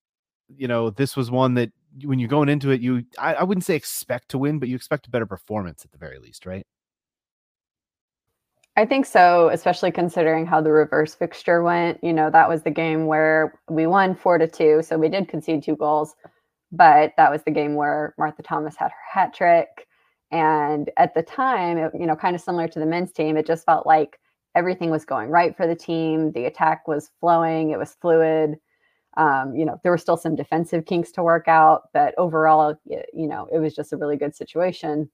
[0.49, 1.71] you know, this was one that
[2.03, 4.75] when you're going into it, you, I, I wouldn't say expect to win, but you
[4.75, 6.67] expect a better performance at the very least, right?
[8.81, 12.03] I think so, especially considering how the reverse fixture went.
[12.03, 14.81] You know, that was the game where we won four to two.
[14.81, 16.15] So we did concede two goals,
[16.71, 19.87] but that was the game where Martha Thomas had her hat trick.
[20.31, 23.45] And at the time, it, you know, kind of similar to the men's team, it
[23.45, 24.19] just felt like
[24.55, 26.31] everything was going right for the team.
[26.31, 28.55] The attack was flowing, it was fluid.
[29.15, 33.27] Um, you know, there were still some defensive kinks to work out, but overall, you
[33.27, 35.07] know, it was just a really good situation.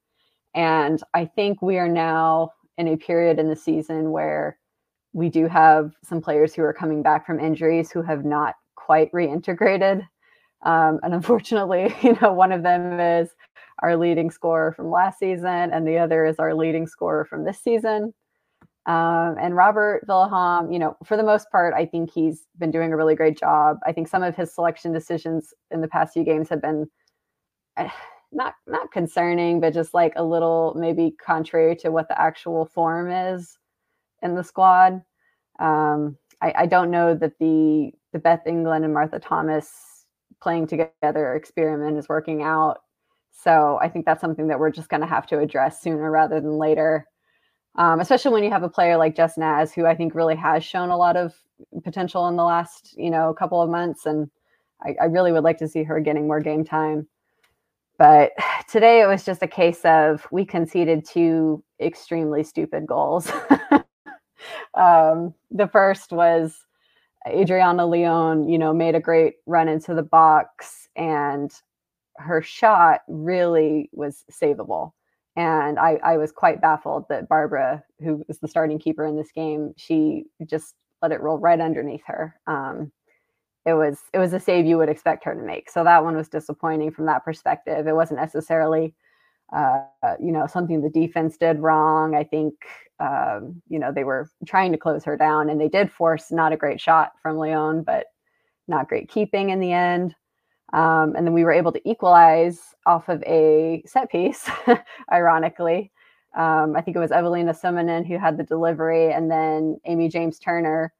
[0.55, 4.57] And I think we are now in a period in the season where
[5.13, 9.11] we do have some players who are coming back from injuries who have not quite
[9.11, 10.07] reintegrated.
[10.63, 13.29] Um, and unfortunately, you know, one of them is
[13.79, 17.59] our leading scorer from last season, and the other is our leading scorer from this
[17.59, 18.13] season.
[18.87, 22.93] Um, and Robert Vilahamn, you know, for the most part, I think he's been doing
[22.93, 23.77] a really great job.
[23.85, 26.87] I think some of his selection decisions in the past few games have been
[27.75, 27.89] uh,
[28.31, 33.11] not not concerning, but just like a little maybe contrary to what the actual form
[33.11, 33.57] is
[34.21, 35.01] in the squad.
[35.59, 40.05] Um, I, I don't know that the the Beth England and Martha Thomas
[40.41, 42.79] playing together experiment is working out.
[43.31, 46.39] So I think that's something that we're just going to have to address sooner rather
[46.41, 47.07] than later
[47.77, 50.63] um, especially when you have a player like Jess Naz, who I think really has
[50.63, 51.33] shown a lot of
[51.83, 54.05] potential in the last, you know, couple of months.
[54.05, 54.29] And
[54.83, 57.07] I, I really would like to see her getting more game time.
[57.97, 58.31] But
[58.69, 63.31] today it was just a case of we conceded two extremely stupid goals.
[64.73, 66.55] um, the first was
[67.27, 71.51] Adriana Leon, you know, made a great run into the box and
[72.17, 74.91] her shot really was savable.
[75.35, 79.31] And I, I was quite baffled that Barbara, who was the starting keeper in this
[79.31, 80.73] game, she just
[81.03, 82.35] let it roll right underneath her.
[82.47, 82.91] Um,
[83.67, 85.69] it was it was a save you would expect her to make.
[85.69, 87.85] So that one was disappointing from that perspective.
[87.85, 88.95] It wasn't necessarily,
[89.53, 89.81] uh,
[90.21, 92.15] you know, something the defense did wrong.
[92.15, 92.53] I think,
[93.01, 96.53] um, you know, they were trying to close her down, and they did force not
[96.53, 98.05] a great shot from Leon, but
[98.69, 100.15] not great keeping in the end.
[100.73, 104.49] Um, and then we were able to equalize off of a set piece,
[105.11, 105.91] ironically.
[106.37, 110.39] Um, I think it was Eveliina Summanen who had the delivery, and then Amy James
[110.39, 110.93] Turner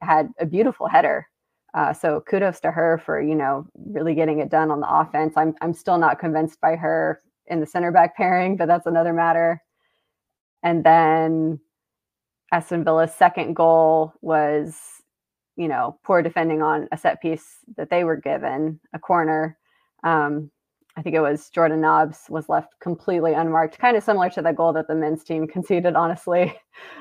[0.00, 1.28] had a beautiful header.
[1.74, 5.34] Uh, so kudos to her for you know really getting it done on the offense.
[5.36, 9.12] I'm I'm still not convinced by her in the center back pairing, but that's another
[9.12, 9.62] matter.
[10.62, 11.60] And then
[12.52, 14.98] Aston Villa's second goal was
[15.58, 19.58] you know, poor defending on a set piece that they were given, a corner.
[20.04, 20.50] Um,
[20.96, 24.52] I think it was Jordan Nobbs was left completely unmarked, kind of similar to the
[24.52, 26.54] goal that the men's team conceded, honestly.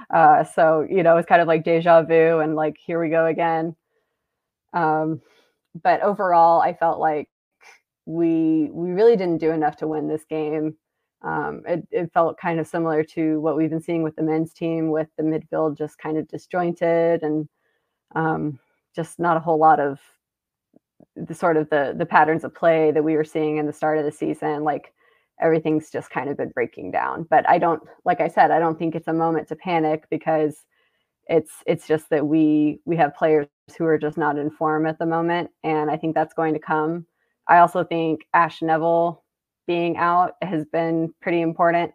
[0.10, 3.10] Uh, so, you know, it was kind of like deja vu and like, here we
[3.10, 3.76] go again.
[4.78, 5.22] Um,
[5.84, 7.30] but overall, I felt like
[8.06, 10.76] we we really didn't do enough to win this game.
[11.24, 14.54] Um, it, it felt kind of similar to what we've been seeing with the men's
[14.54, 17.50] team, with the midfield just kind of disjointed and
[18.16, 18.60] um,
[18.96, 20.00] just not a whole lot of
[21.16, 23.98] the sort of the the patterns of play that we were seeing in the start
[23.98, 24.94] of the season like
[25.40, 28.78] everything's just kind of been breaking down but i don't like i said i don't
[28.78, 30.66] think it's a moment to panic because
[31.30, 33.48] it's it's just that we we have players
[33.78, 36.60] who are just not in form at the moment and i think that's going to
[36.60, 37.06] come
[37.48, 39.24] i also think ash neville
[39.68, 41.92] being out has been pretty important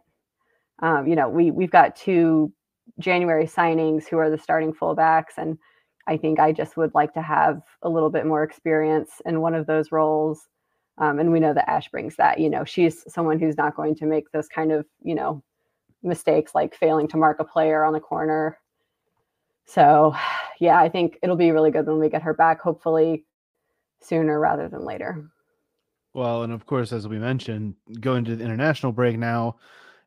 [0.82, 2.52] um, you know we we've got two
[2.98, 5.58] january signings who are the starting fullbacks and
[6.06, 9.54] I think I just would like to have a little bit more experience in one
[9.54, 10.48] of those roles.
[10.98, 12.38] Um, and we know that Ash brings that.
[12.38, 15.42] You know, she's someone who's not going to make those kind of, you know,
[16.02, 18.58] mistakes like failing to mark a player on the corner.
[19.66, 20.14] So,
[20.60, 23.24] yeah, I think it'll be really good when we get her back, hopefully
[24.00, 25.30] sooner rather than later.
[26.14, 29.56] Well, and of course, as we mentioned, going to the international break now,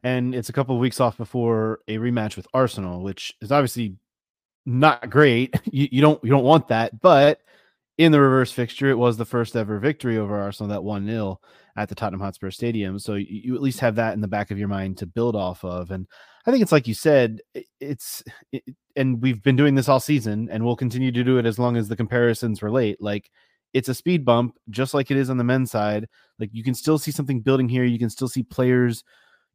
[0.04, 3.96] and it's a couple of weeks off before a rematch with Arsenal, which is obviously
[4.66, 5.56] not great.
[5.72, 7.42] You, you don't you don't want that, but
[7.98, 11.40] in the reverse fixture, it was the first ever victory over Arsenal, that one 0
[11.76, 13.00] at the Tottenham Hotspur Stadium.
[13.00, 15.64] So you, at least have that in the back of your mind to build off
[15.64, 15.92] of.
[15.92, 16.08] And
[16.46, 17.42] I think it's like you said,
[17.80, 18.64] it's it,
[18.96, 21.76] and we've been doing this all season, and we'll continue to do it as long
[21.76, 23.02] as the comparisons relate.
[23.02, 23.30] Like
[23.74, 26.08] it's a speed bump, just like it is on the men's side.
[26.40, 27.84] Like you can still see something building here.
[27.84, 29.04] You can still see players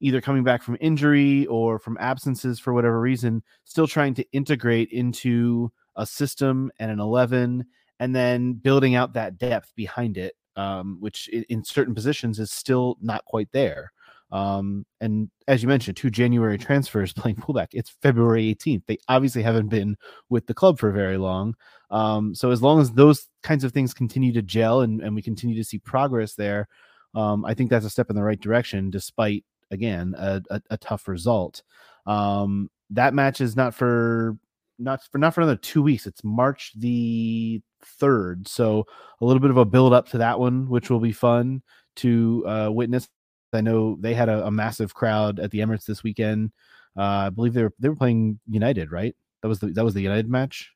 [0.00, 4.90] either coming back from injury or from absences for whatever reason, still trying to integrate
[4.90, 7.64] into a system and an 11,
[7.98, 12.52] and then building out that depth behind it, um, which in, in certain positions is
[12.52, 13.92] still not quite there.
[14.30, 17.68] Um, and as you mentioned, two January transfers playing pullback.
[17.72, 18.82] It's February 18th.
[18.86, 19.96] They obviously haven't been
[20.28, 21.56] with the club for very long.
[21.90, 25.22] Um, so as long as those kinds of things continue to gel and, and we
[25.22, 26.68] continue to see progress there,
[27.14, 30.76] um, I think that's a step in the right direction, despite again a, a, a
[30.76, 31.62] tough result.
[32.06, 34.36] Um, that match is not for
[34.78, 36.06] not for not for another two weeks.
[36.06, 38.86] It's March the third, so
[39.20, 41.62] a little bit of a build up to that one, which will be fun
[41.96, 43.08] to uh, witness.
[43.52, 46.52] I know they had a, a, massive crowd at the Emirates this weekend.
[46.96, 49.14] Uh, I believe they were they were playing United, right?
[49.42, 50.72] That was the that was the United match.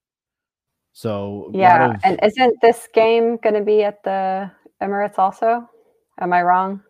[0.92, 2.00] So yeah, of...
[2.04, 4.50] and isn't this game going to be at the
[4.82, 5.68] Emirates also?
[6.20, 6.80] Am I wrong?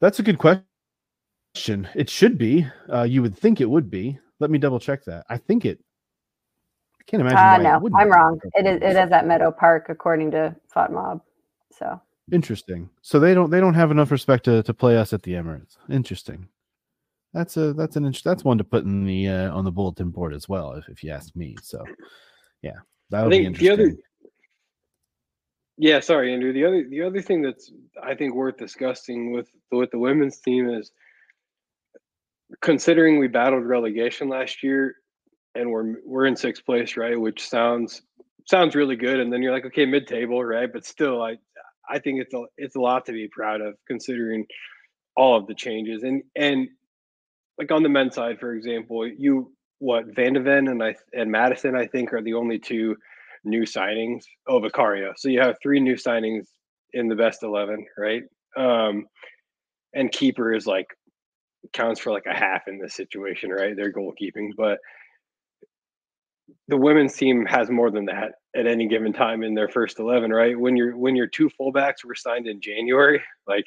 [0.00, 1.88] That's a good question.
[1.94, 2.66] It should be.
[2.92, 4.18] Uh, you would think it would be.
[4.38, 5.24] Let me double check that.
[5.30, 5.78] I think it.
[7.06, 7.66] I can't imagine.
[7.66, 8.40] Uh, no, I'm wrong.
[8.54, 8.76] It is.
[8.82, 11.20] It is at Meadow Park, according to FotMob.
[11.70, 12.00] So
[12.32, 12.90] Interesting.
[13.02, 15.76] So they don't they don't have enough respect to, to play us at the Emirates.
[15.88, 16.48] Interesting.
[17.32, 20.34] That's a that's an that's one to put in the uh, on the bulletin board
[20.34, 21.56] as well, if, if you ask me.
[21.62, 21.84] So,
[22.62, 22.78] yeah,
[23.10, 23.76] that would be interesting.
[23.76, 23.96] The other,
[25.76, 26.52] yeah, sorry, Andrew.
[26.52, 27.70] The other the other thing that's
[28.02, 30.90] I think worth discussing with with the women's team is
[32.60, 34.96] considering we battled relegation last year
[35.56, 37.20] and we're we're in sixth place, right?
[37.20, 38.02] Which sounds
[38.46, 40.72] sounds really good, and then you're like, okay, mid table, right?
[40.72, 41.36] But still, I
[41.88, 44.46] I think it's a it's a lot to be proud of considering
[45.16, 46.68] all of the changes and and
[47.58, 51.30] like on the men's side, for example, you what Van de Ven and I and
[51.30, 52.96] Maddison I think are the only two
[53.44, 54.24] new signings.
[54.48, 55.12] Oh, Vicario.
[55.16, 56.46] So you have three new signings
[56.92, 58.22] in the best eleven, right?
[58.56, 59.06] Um,
[59.94, 60.88] and keeper is like
[61.72, 63.76] counts for like a half in this situation, right?
[63.76, 64.78] They're goalkeeping, but
[66.68, 70.30] the women's team has more than that at any given time in their first 11
[70.32, 70.58] right?
[70.58, 73.66] When you're when your two fullbacks were signed in january like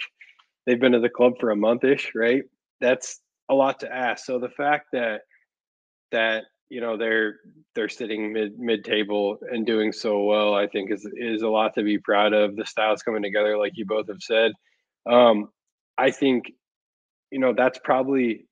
[0.65, 2.43] they've been to the club for a monthish right?
[2.81, 3.19] That's
[3.49, 4.25] a lot to ask.
[4.25, 5.21] So the fact that
[6.11, 7.37] that you know they're
[7.75, 11.73] they're sitting mid mid table and doing so well i think is is a lot
[11.75, 12.55] to be proud of.
[12.55, 14.51] The styles coming together like you both have said.
[15.09, 15.49] Um
[15.97, 16.51] i think
[17.31, 18.45] you know that's probably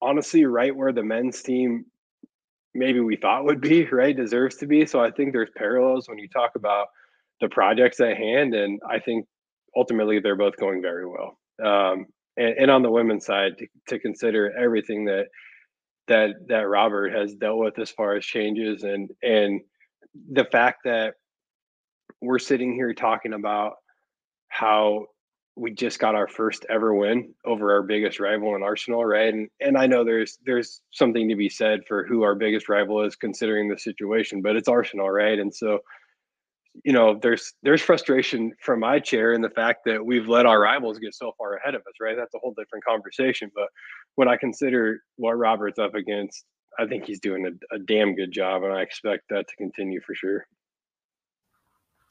[0.00, 1.86] honestly right where the men's team
[2.74, 4.16] maybe we thought would be, right?
[4.16, 4.86] Deserves to be.
[4.86, 6.88] So I think there's parallels when you talk about
[7.40, 8.54] the projects at hand.
[8.54, 9.26] And I think
[9.76, 11.38] ultimately they're both going very well.
[11.62, 12.06] Um,
[12.36, 15.26] and, and, on the women's side, to, to, consider everything that
[16.06, 19.60] that that Robert has dealt with as far as changes and and
[20.30, 21.14] the fact that
[22.20, 23.74] we're sitting here talking about
[24.48, 25.06] how
[25.58, 29.32] we just got our first ever win over our biggest rival in Arsenal, right?
[29.32, 33.02] And and I know there's there's something to be said for who our biggest rival
[33.04, 35.38] is considering the situation, but it's Arsenal, right?
[35.38, 35.80] And so
[36.84, 40.60] you know, there's there's frustration from my chair in the fact that we've let our
[40.60, 42.16] rivals get so far ahead of us, right?
[42.16, 43.50] That's a whole different conversation.
[43.54, 43.68] But
[44.14, 46.44] when I consider what Robert's up against,
[46.78, 50.00] I think he's doing a, a damn good job, and I expect that to continue
[50.00, 50.46] for sure.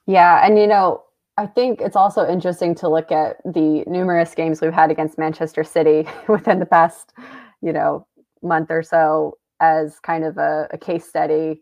[0.05, 1.03] Yeah, and you know,
[1.37, 5.63] I think it's also interesting to look at the numerous games we've had against Manchester
[5.63, 7.13] City within the past,
[7.61, 8.07] you know,
[8.41, 11.61] month or so as kind of a, a case study.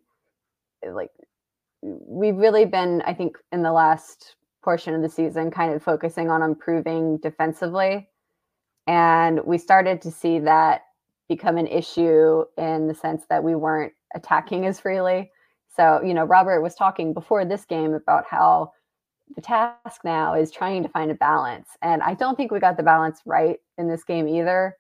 [0.89, 1.11] Like
[1.82, 6.30] we've really been, I think, in the last portion of the season, kind of focusing
[6.30, 8.07] on improving defensively.
[8.88, 10.84] And we started to see that
[11.28, 15.32] become an issue in the sense that we weren't attacking as freely.
[15.76, 18.71] So, you know, Robert was talking before this game about how
[19.36, 21.69] the task now is trying to find a balance.
[21.82, 24.78] And I don't think we got the balance right in this game either.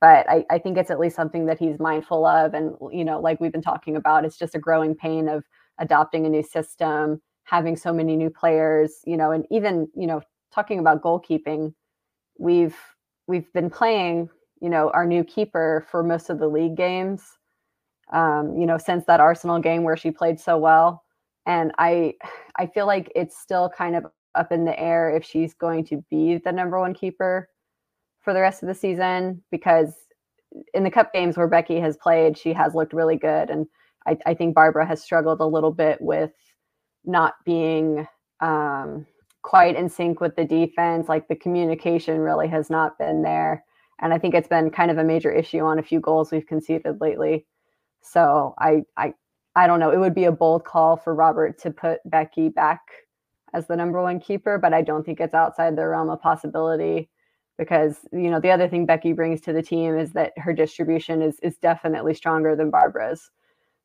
[0.00, 2.54] But I, I think it's at least something that he's mindful of.
[2.54, 5.44] And, you know, like we've been talking about, it's just a growing pain of
[5.78, 10.20] adopting a new system, having so many new players, you know, and even, you know,
[10.54, 11.72] talking about goalkeeping,
[12.38, 12.76] we've
[13.26, 14.28] we've been playing,
[14.60, 17.22] you know, our new keeper for most of the league games.
[18.12, 21.05] Um, you know, since that Arsenal game where she played so well
[21.46, 22.12] and i
[22.56, 26.04] i feel like it's still kind of up in the air if she's going to
[26.10, 27.48] be the number one keeper
[28.20, 29.94] for the rest of the season because
[30.74, 33.66] in the cup games where becky has played she has looked really good and
[34.06, 36.32] i, I think barbara has struggled a little bit with
[37.04, 38.06] not being
[38.40, 39.06] um,
[39.42, 43.64] quite in sync with the defense like the communication really has not been there
[44.00, 46.46] and i think it's been kind of a major issue on a few goals we've
[46.46, 47.46] conceded lately.
[48.02, 49.14] So i i
[49.56, 49.90] I don't know.
[49.90, 52.82] It would be a bold call for Robert to put Becky back
[53.54, 57.10] as the number one keeper, but I don't think it's outside the realm of possibility
[57.58, 61.22] because you know the other thing Becky brings to the team is that her distribution
[61.22, 63.30] is is definitely stronger than Barbara's.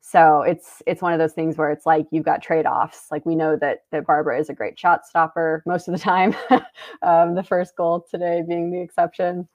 [0.02, 3.06] So it's it's one of those things where it's like you've got trade offs.
[3.10, 6.34] Like we know that that Barbara is a great shot stopper most of the time.
[7.02, 9.48] um, the first goal today being the exception,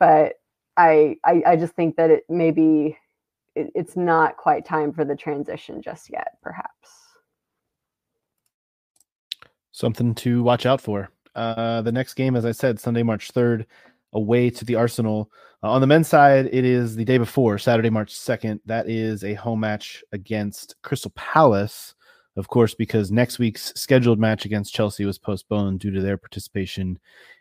[0.00, 0.34] but
[0.76, 2.98] I, I I just think that it maybe
[3.56, 6.90] it, it's not quite time for the transition just yet, perhaps.
[9.72, 11.10] Something to watch out for.
[11.34, 13.66] Uh, the next game, as I said, Sunday, March 3rd,
[14.12, 15.30] away to the Arsenal.
[15.62, 18.60] Uh, on the men's side, it is the day before, Saturday, March 2nd.
[18.66, 21.94] That is a home match against Crystal Palace,
[22.36, 26.98] of course, because next week's scheduled match against Chelsea was postponed due to their participation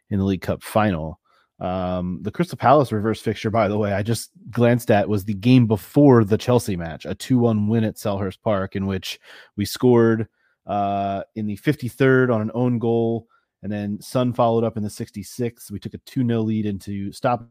[0.10, 1.20] in the League Cup final.
[1.60, 5.34] Um, the Crystal Palace reverse fixture, by the way, I just glanced at was the
[5.34, 9.20] game before the Chelsea match, a 2 1 win at Selhurst Park, in which
[9.56, 10.28] we scored
[10.68, 13.28] uh, in the 53rd on an own goal.
[13.64, 15.72] And then Son followed up in the 66th.
[15.72, 17.48] We took a 2 0 lead into stoppage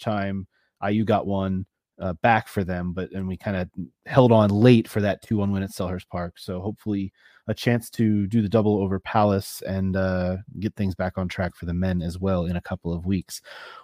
[0.00, 0.46] time.
[0.82, 1.66] Ayew got one
[2.02, 3.70] uh, back for them, but and we kind of
[4.06, 6.34] held on late for that 2 1 win at Selhurst Park.
[6.36, 7.12] So hopefully
[7.46, 11.54] a chance to do the double over Palace and uh, get things back on track
[11.54, 13.40] for the men as well in a couple of weeks.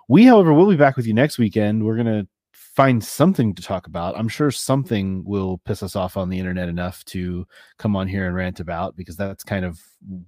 [0.08, 1.84] We, however, will be back with you next weekend.
[1.84, 4.18] We're going to find something to talk about.
[4.18, 7.46] I'm sure something will piss us off on the internet enough to
[7.78, 9.80] come on here and rant about because that's kind of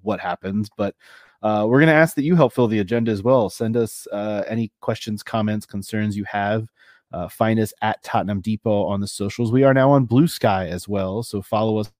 [0.03, 0.69] what happens.
[0.77, 0.95] But
[1.43, 3.51] uh, we're going to ask that you help fill the agenda as well.
[3.51, 6.69] Send us uh, any questions, comments, concerns you have.
[7.13, 9.51] Uh, find us at Tottenham Depot on the socials.
[9.51, 11.23] We are now on Blue Sky as well.
[11.23, 11.93] So follow us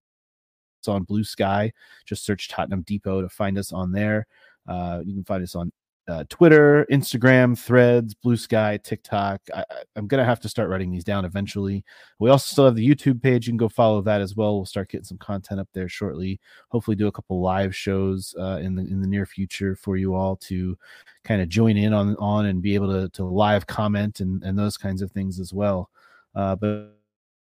[0.87, 1.73] on Blue Sky.
[2.07, 4.27] Just search Tottenham Depot to find us on there.
[4.69, 5.73] Uh, you can find us on
[6.09, 9.41] uh, Twitter, Instagram, Threads, Blue Sky, TikTok.
[9.55, 9.65] I,
[9.97, 11.85] am gonna have to start writing these down eventually.
[12.19, 13.47] We also still have the YouTube page.
[13.47, 14.57] You can go follow that as well.
[14.57, 16.41] We'll start getting some content up there shortly.
[16.69, 20.15] Hopefully, do a couple live shows uh, in the in the near future for you
[20.15, 20.77] all to
[21.25, 24.59] kind of join in on on and be able to to live comment and and
[24.59, 25.91] those kinds of things as well.
[26.35, 26.97] Uh, but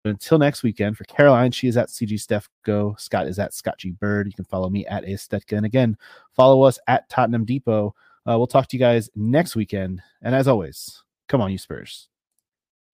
[0.05, 2.99] until next weekend, for Caroline, she is at CG Stefko.
[2.99, 4.27] Scott is at Scott G Bird.
[4.27, 5.57] You can follow me at Estetka.
[5.57, 5.97] And again,
[6.35, 7.93] follow us at Tottenham Depot.
[8.27, 10.01] Uh, we'll talk to you guys next weekend.
[10.21, 12.07] And as always, come on, you Spurs.